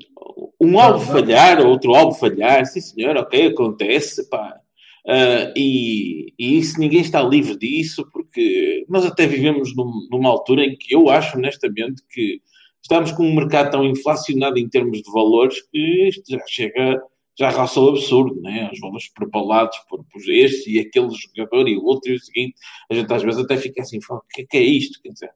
[0.61, 4.59] um alvo falhar, outro alvo falhar, sim senhor, ok, acontece, pá.
[5.07, 10.63] Uh, e, e isso ninguém está livre disso, porque nós até vivemos num- numa altura
[10.65, 12.41] em que eu acho honestamente que
[12.82, 17.01] estamos com um mercado tão inflacionado em termos de valores que isto já chega,
[17.38, 18.67] já roça o absurdo, né?
[18.73, 22.55] Os valores propalados por, por este e aquele jogador e o outro e o seguinte,
[22.89, 24.99] a gente às vezes até fica assim, "Fala, o que é que é isto?
[25.03, 25.30] Quer dizer,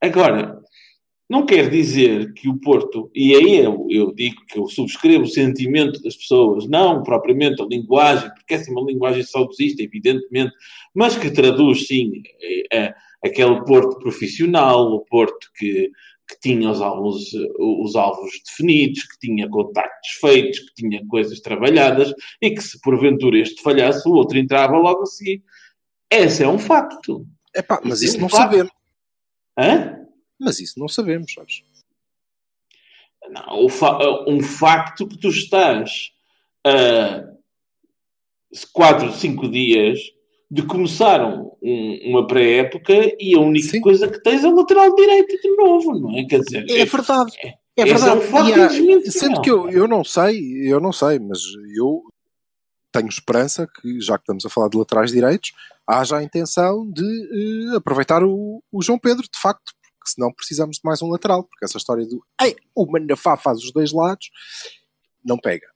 [0.00, 0.60] agora,
[1.28, 5.28] não quer dizer que o Porto, e aí eu, eu digo que eu subscrevo o
[5.28, 10.52] sentimento das pessoas, não propriamente a linguagem, porque essa é uma linguagem saudosista, evidentemente,
[10.94, 12.22] mas que traduz, sim,
[12.72, 12.94] eh,
[13.24, 15.90] aquele Porto profissional, o Porto que,
[16.28, 22.12] que tinha os alvos, os alvos definidos, que tinha contactos feitos, que tinha coisas trabalhadas,
[22.40, 25.42] e que se porventura este falhasse, o outro entrava logo a seguir.
[26.10, 27.26] Esse é um facto.
[27.56, 28.50] Epá, mas Esse é isso um não facto.
[28.50, 28.72] sabemos.
[29.58, 30.03] Hã?
[30.38, 31.62] Mas isso não sabemos, sabes?
[33.30, 33.66] Não,
[34.28, 36.10] um facto que tu estás
[36.66, 37.24] a
[38.72, 39.98] quatro, cinco dias
[40.50, 43.80] de começar um- um- uma pré-época e a única Sim.
[43.80, 46.24] coisa que tens é o lateral direito de novo, não é?
[46.24, 47.32] Quer dizer, É verdade.
[47.42, 48.18] É esse é verdade.
[48.18, 50.38] um facto há- sendo que eu, eu não sei,
[50.70, 51.40] eu não sei, mas
[51.76, 52.02] eu
[52.92, 55.52] tenho esperança que, já que estamos a falar de laterais direitos,
[55.86, 59.72] haja a intenção de eh, aproveitar o, o João Pedro, de facto,
[60.04, 63.58] porque senão precisamos de mais um lateral, porque essa história do Ei, o Manafá faz
[63.60, 64.30] os dois lados,
[65.24, 65.66] não pega.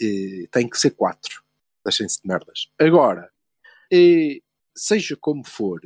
[0.00, 1.42] Eh, tem que ser quatro.
[1.84, 2.68] Deixem-se de merdas.
[2.78, 3.30] Agora,
[3.92, 4.40] eh,
[4.74, 5.80] seja como for,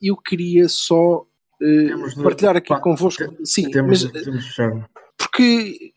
[0.00, 1.26] eu queria só
[2.22, 3.24] partilhar aqui pá, convosco.
[3.44, 4.56] Sim, Temos, mas temos
[5.16, 5.94] porque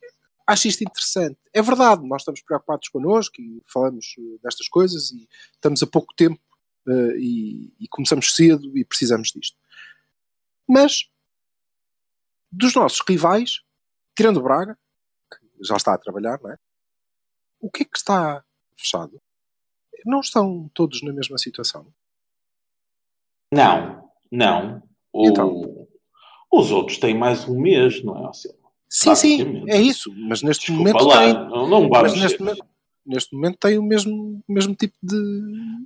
[0.47, 1.37] acho isto interessante.
[1.53, 6.13] É verdade, nós estamos preocupados connosco e falamos eh, destas coisas e estamos a pouco
[6.15, 6.39] tempo
[6.87, 9.57] eh, e, e começamos cedo e precisamos disto.
[10.69, 11.09] Mas
[12.51, 13.61] dos nossos rivais,
[14.15, 14.77] tirando o Braga,
[15.31, 16.57] que já está a trabalhar, não é?
[17.59, 18.43] O que é que está
[18.77, 19.19] fechado?
[20.05, 21.91] Não estão todos na mesma situação.
[23.51, 24.83] Não, não.
[25.11, 25.87] O- Então?
[26.51, 28.31] Os outros têm mais um mês, não é?
[28.89, 30.11] Sim, sim, é isso.
[30.15, 31.33] Mas neste Desculpa momento lá, tem.
[31.33, 32.65] não, não Mas neste momento,
[33.09, 35.17] neste momento tem o mesmo, mesmo tipo de.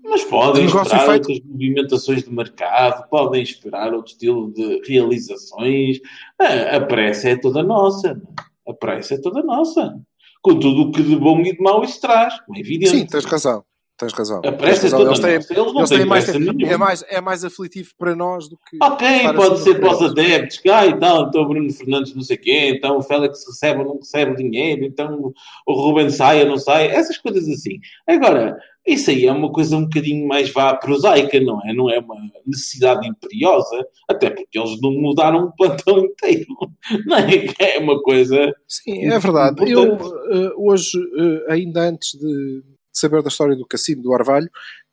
[0.03, 1.29] Mas podem de esperar feito.
[1.29, 5.99] outras movimentações de mercado, podem esperar outro estilo de realizações.
[6.39, 8.09] A, a pressa é toda nossa.
[8.09, 8.71] é?
[8.71, 9.97] A pressa é toda nossa.
[10.41, 12.91] Com tudo o que de bom e de mau isso traz, como é evidente.
[12.91, 13.63] Sim, tens razão.
[14.03, 14.41] Tens razão.
[14.45, 15.07] A pressa é Tens razão.
[15.07, 15.57] Eles têm-.
[15.57, 18.77] Eles não têm mais, é, mais, é mais aflitivo para nós do que.
[18.81, 22.73] Ok, pode ser para os adeptos, ah, então, então o Bruno Fernandes não sei quê,
[22.75, 25.33] então o Félix recebe ou não recebe dinheiro, então
[25.67, 27.79] o Ruben sai ou não sai, essas coisas assim.
[28.07, 31.73] Agora, isso aí é uma coisa um bocadinho mais vá prosaica, não é?
[31.73, 36.45] Não é uma necessidade imperiosa, até porque eles não mudaram o plantão inteiro,
[37.05, 37.45] não é?
[37.59, 38.53] É uma coisa...
[38.67, 39.71] Sim, é verdade.
[39.71, 40.15] Eu, Importante.
[40.31, 42.61] eh, hoje, eh, ainda antes de
[42.93, 44.49] saber da história do Cassino do Arvalho,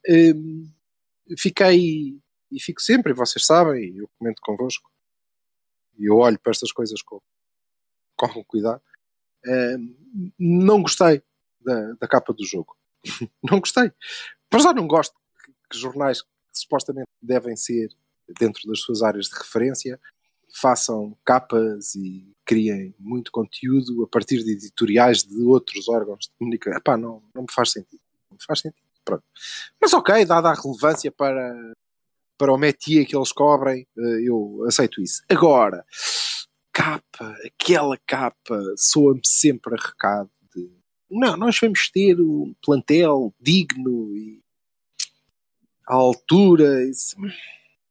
[0.08, 0.32] eh,
[1.38, 2.18] fiquei,
[2.50, 4.90] e fico sempre, e vocês sabem, eu comento convosco,
[5.98, 7.20] e eu olho para estas coisas com,
[8.16, 8.82] com cuidado,
[9.46, 9.76] eh,
[10.38, 11.22] não gostei
[11.60, 12.76] da, da capa do jogo.
[13.42, 13.92] não gostei.
[14.48, 17.88] Para já não gosto que, que jornais que supostamente devem ser
[18.38, 20.00] dentro das suas áreas de referência
[20.54, 26.78] façam capas e criem muito conteúdo a partir de editoriais de outros órgãos de comunicação.
[26.78, 28.00] Epá, não, não me faz sentido.
[28.30, 28.82] Não me faz sentido.
[29.04, 29.24] Pronto.
[29.80, 31.72] Mas ok, dada a relevância para,
[32.36, 35.22] para o métier que eles cobrem, eh, eu aceito isso.
[35.28, 35.84] Agora,
[36.72, 40.70] capa, aquela capa, soa-me sempre a recado de
[41.10, 44.40] não, nós vamos ter um plantel digno e
[45.88, 46.84] à altura.
[46.88, 47.16] Isso.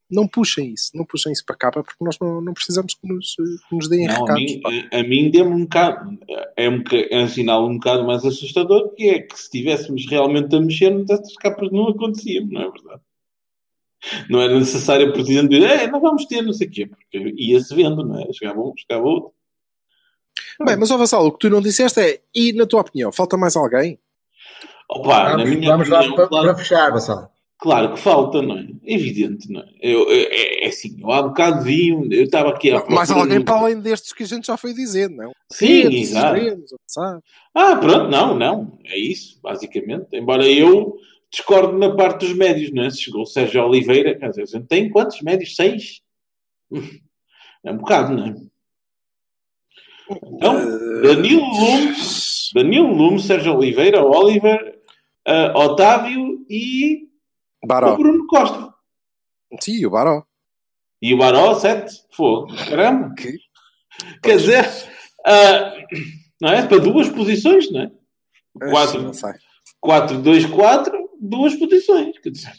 [0.10, 3.07] Não puxem isso, não puxem isso para a capa porque nós não, não precisamos que
[3.07, 4.41] nos, que nos deem Não, a recados.
[4.43, 4.70] mim, pá.
[4.91, 6.18] a, a mim deu-me um bocado,
[6.57, 10.55] é um, é um sinal um bocado mais assustador, que é que se estivéssemos realmente
[10.55, 13.01] a mexer-nos, estas capas não aconteciam, não é verdade?
[14.30, 17.34] Não era necessário o presidente dizer, é, não vamos ter, não sei o quê, porque
[17.38, 18.32] ia-se vendo, não é?
[18.34, 19.34] Chegava um, chegava outro.
[20.66, 23.38] Bem, mas ó Vassalo, o que tu não disseste é, e na tua opinião, falta
[23.38, 23.99] mais alguém?
[24.89, 27.32] Opa, na Vamos, minha vamos lá opinião, para, claro, para fechar, Vassal.
[27.60, 28.66] Claro que falta, não é?
[28.84, 29.66] Evidente, não é?
[29.82, 33.43] Eu, é, é- é assim, eu há um- eu estava aqui a mais procura alguém
[33.43, 35.32] para além destes que a gente já foi dizendo, não?
[35.51, 36.36] Sim, Redes, exato.
[36.39, 37.24] avançados.
[37.53, 38.80] Ah, pronto, não, não.
[38.86, 40.07] É isso, basicamente.
[40.14, 40.97] Embora eu
[41.32, 42.89] discordo na parte dos médios, não é?
[42.89, 45.55] Se chegou o Sérgio Oliveira, quer dizer, a gente tem quantos médios?
[45.55, 46.01] Seis?
[47.62, 48.36] É um bocado, não é?
[50.34, 50.55] Então,
[51.03, 51.93] Danilo Lume,
[52.55, 54.80] Danilo Lume, Sérgio Oliveira, Oliver,
[55.28, 57.09] ah, Otávio e
[57.64, 57.95] o Baró.
[57.95, 58.74] Bruno Costa.
[59.62, 60.24] Sim, o Baró.
[61.01, 62.05] E o Baró, 7.
[62.12, 62.47] Fogo.
[62.70, 63.14] Caramba.
[63.16, 63.39] Que-
[64.24, 64.66] Quer dizer,
[65.26, 65.74] ah,
[66.41, 66.66] não é?
[66.68, 67.91] Para duas posições, não é?
[68.72, 69.01] Quatro.
[69.01, 69.34] Não sei.
[69.84, 72.18] 4-2-4, duas posições.
[72.20, 72.53] Quer dizer,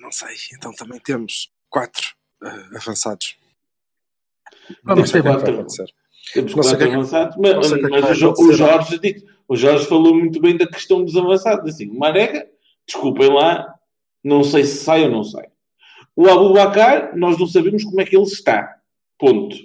[0.00, 0.34] Não sei.
[0.56, 3.36] Então também temos quatro eh, avançados.
[4.84, 5.46] Vamos ter quatro.
[5.46, 5.56] bem.
[5.56, 5.86] Pode ser.
[6.32, 8.56] temos Não quatro o é avançados, mas, o é mas vai o, o acontecer.
[8.56, 11.72] Jorge o Jorge falou muito bem da questão dos avançados.
[11.72, 12.48] Assim, o Marega,
[12.86, 13.74] desculpem lá,
[14.24, 15.46] não sei se sai ou não sai.
[16.14, 18.76] O Abubacar, nós não sabemos como é que ele está.
[19.18, 19.56] Ponto.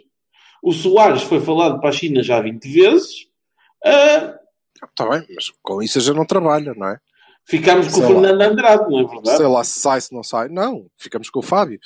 [0.63, 3.27] O Soares foi falado para a China já 20 vezes.
[3.83, 4.35] Ah,
[4.83, 6.97] Está bem, mas com isso já não trabalha, não é?
[7.43, 8.21] ficámos com Sei o lá.
[8.29, 9.37] Fernando Andrade, não é verdade?
[9.37, 10.47] Sei lá se sai, se não sai.
[10.49, 11.79] Não, ficamos com o Fábio.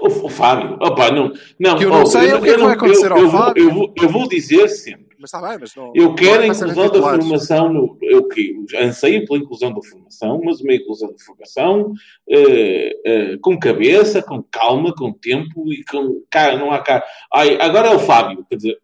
[0.00, 2.60] O, o Fábio, opa, não, não, Que eu não oh, sei o que é que
[2.62, 3.64] vai acontecer eu, ao eu vou- Fábio.
[3.68, 5.11] eu vou- eu vou dizer sempre.
[5.22, 5.92] Mas está bem, mas não.
[5.94, 9.72] Eu quero a não vai ser inclusão da formação, no, eu que anseio pela inclusão
[9.72, 11.92] da formação, mas uma inclusão da formação
[12.28, 17.04] eh, eh, com cabeça, com calma, com tempo e com cara, não há cara.
[17.32, 18.78] Ai, agora é o Fábio, quer dizer,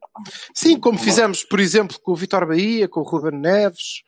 [0.54, 4.04] Sim, como fizemos, por exemplo, com o Vitor Bahia, com o Ruben Neves,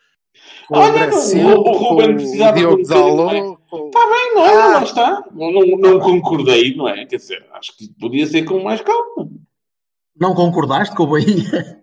[0.68, 4.46] com o Olha, não, o- Silva, o Ruben precisava de um bocadinho está bem, não
[4.46, 4.52] é?
[4.54, 4.68] Ah.
[4.68, 5.24] Lá está.
[5.32, 7.04] Não, não concordei, não é?
[7.06, 9.28] Quer dizer, acho que podia ser com mais calma.
[10.18, 11.80] Não concordaste com o Bahia?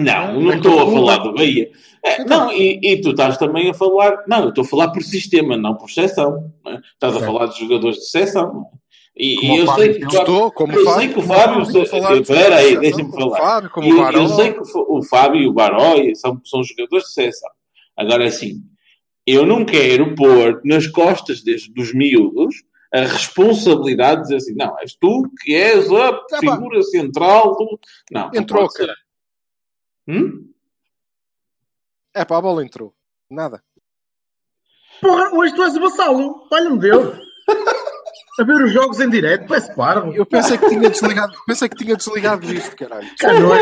[0.00, 1.70] Não, não estou a falar do Bahia.
[2.04, 4.24] É, não, e, e tu estás também a falar.
[4.26, 6.52] Não, eu estou a falar por sistema, não por seção.
[6.64, 6.80] não é?
[6.94, 8.66] Estás a falar de jogadores de seção.
[8.72, 8.76] é?
[9.18, 10.00] E, e eu sei que.
[10.00, 10.06] fez.
[10.06, 11.00] o Fábio- Estou, como eu Fábio.
[11.00, 12.20] sei que o Fábio.
[12.22, 13.38] Espera aí, deixa-me falar.
[13.38, 14.18] Fábio, E eu, Baró.
[14.18, 17.50] eu sei que o Fábio e o Baró são, são jogadores de seção.
[17.96, 18.62] Agora, assim,
[19.26, 22.56] eu não quero pôr nas costas destes, dos miúdos
[22.96, 26.38] a responsabilidade de dizer assim: não, és tu que és a pá.
[26.40, 27.78] figura central do.
[28.10, 28.86] Não, não Entrou, ser.
[28.86, 28.98] cara.
[30.08, 30.50] Hum?
[32.14, 32.94] É pá, a bola entrou.
[33.30, 33.62] Nada.
[35.00, 36.46] Porra, hoje tu és o vassalo.
[36.50, 37.18] Olha-me Deus.
[38.38, 40.12] A ver os jogos em direto, parece parvo.
[40.14, 43.08] Eu pensei que tinha desligado, pensei que tinha desligado isto, caralho.
[43.18, 43.60] Canoas.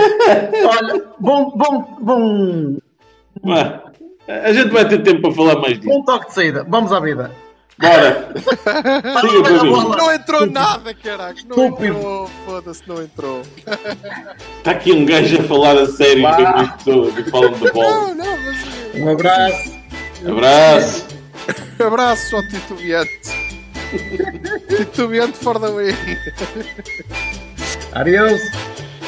[0.78, 2.76] Olha, bom, bom, bom,
[3.42, 3.92] Vá.
[4.26, 5.88] A gente vai ter tempo para falar mais disso.
[5.88, 6.64] bom toque de saída.
[6.64, 7.30] Vamos à vida.
[7.78, 8.28] Bora.
[9.62, 9.96] Mim.
[9.96, 11.36] Não entrou nada, caralho.
[11.48, 11.96] Não Estúpido.
[11.96, 12.30] entrou.
[12.46, 13.42] Foda-se, não entrou.
[14.58, 16.22] Está aqui um gajo a falar a sério
[16.78, 17.90] pessoas falam de bola.
[17.90, 19.00] Não, não, mas.
[19.00, 19.72] Um abraço.
[20.28, 21.06] Abraço.
[21.84, 23.20] Abraço ao titubeante.
[24.68, 25.94] titubeante for the win.
[27.92, 28.40] Adeus.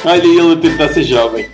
[0.04, 1.48] Olha ele a tentar ser jovem.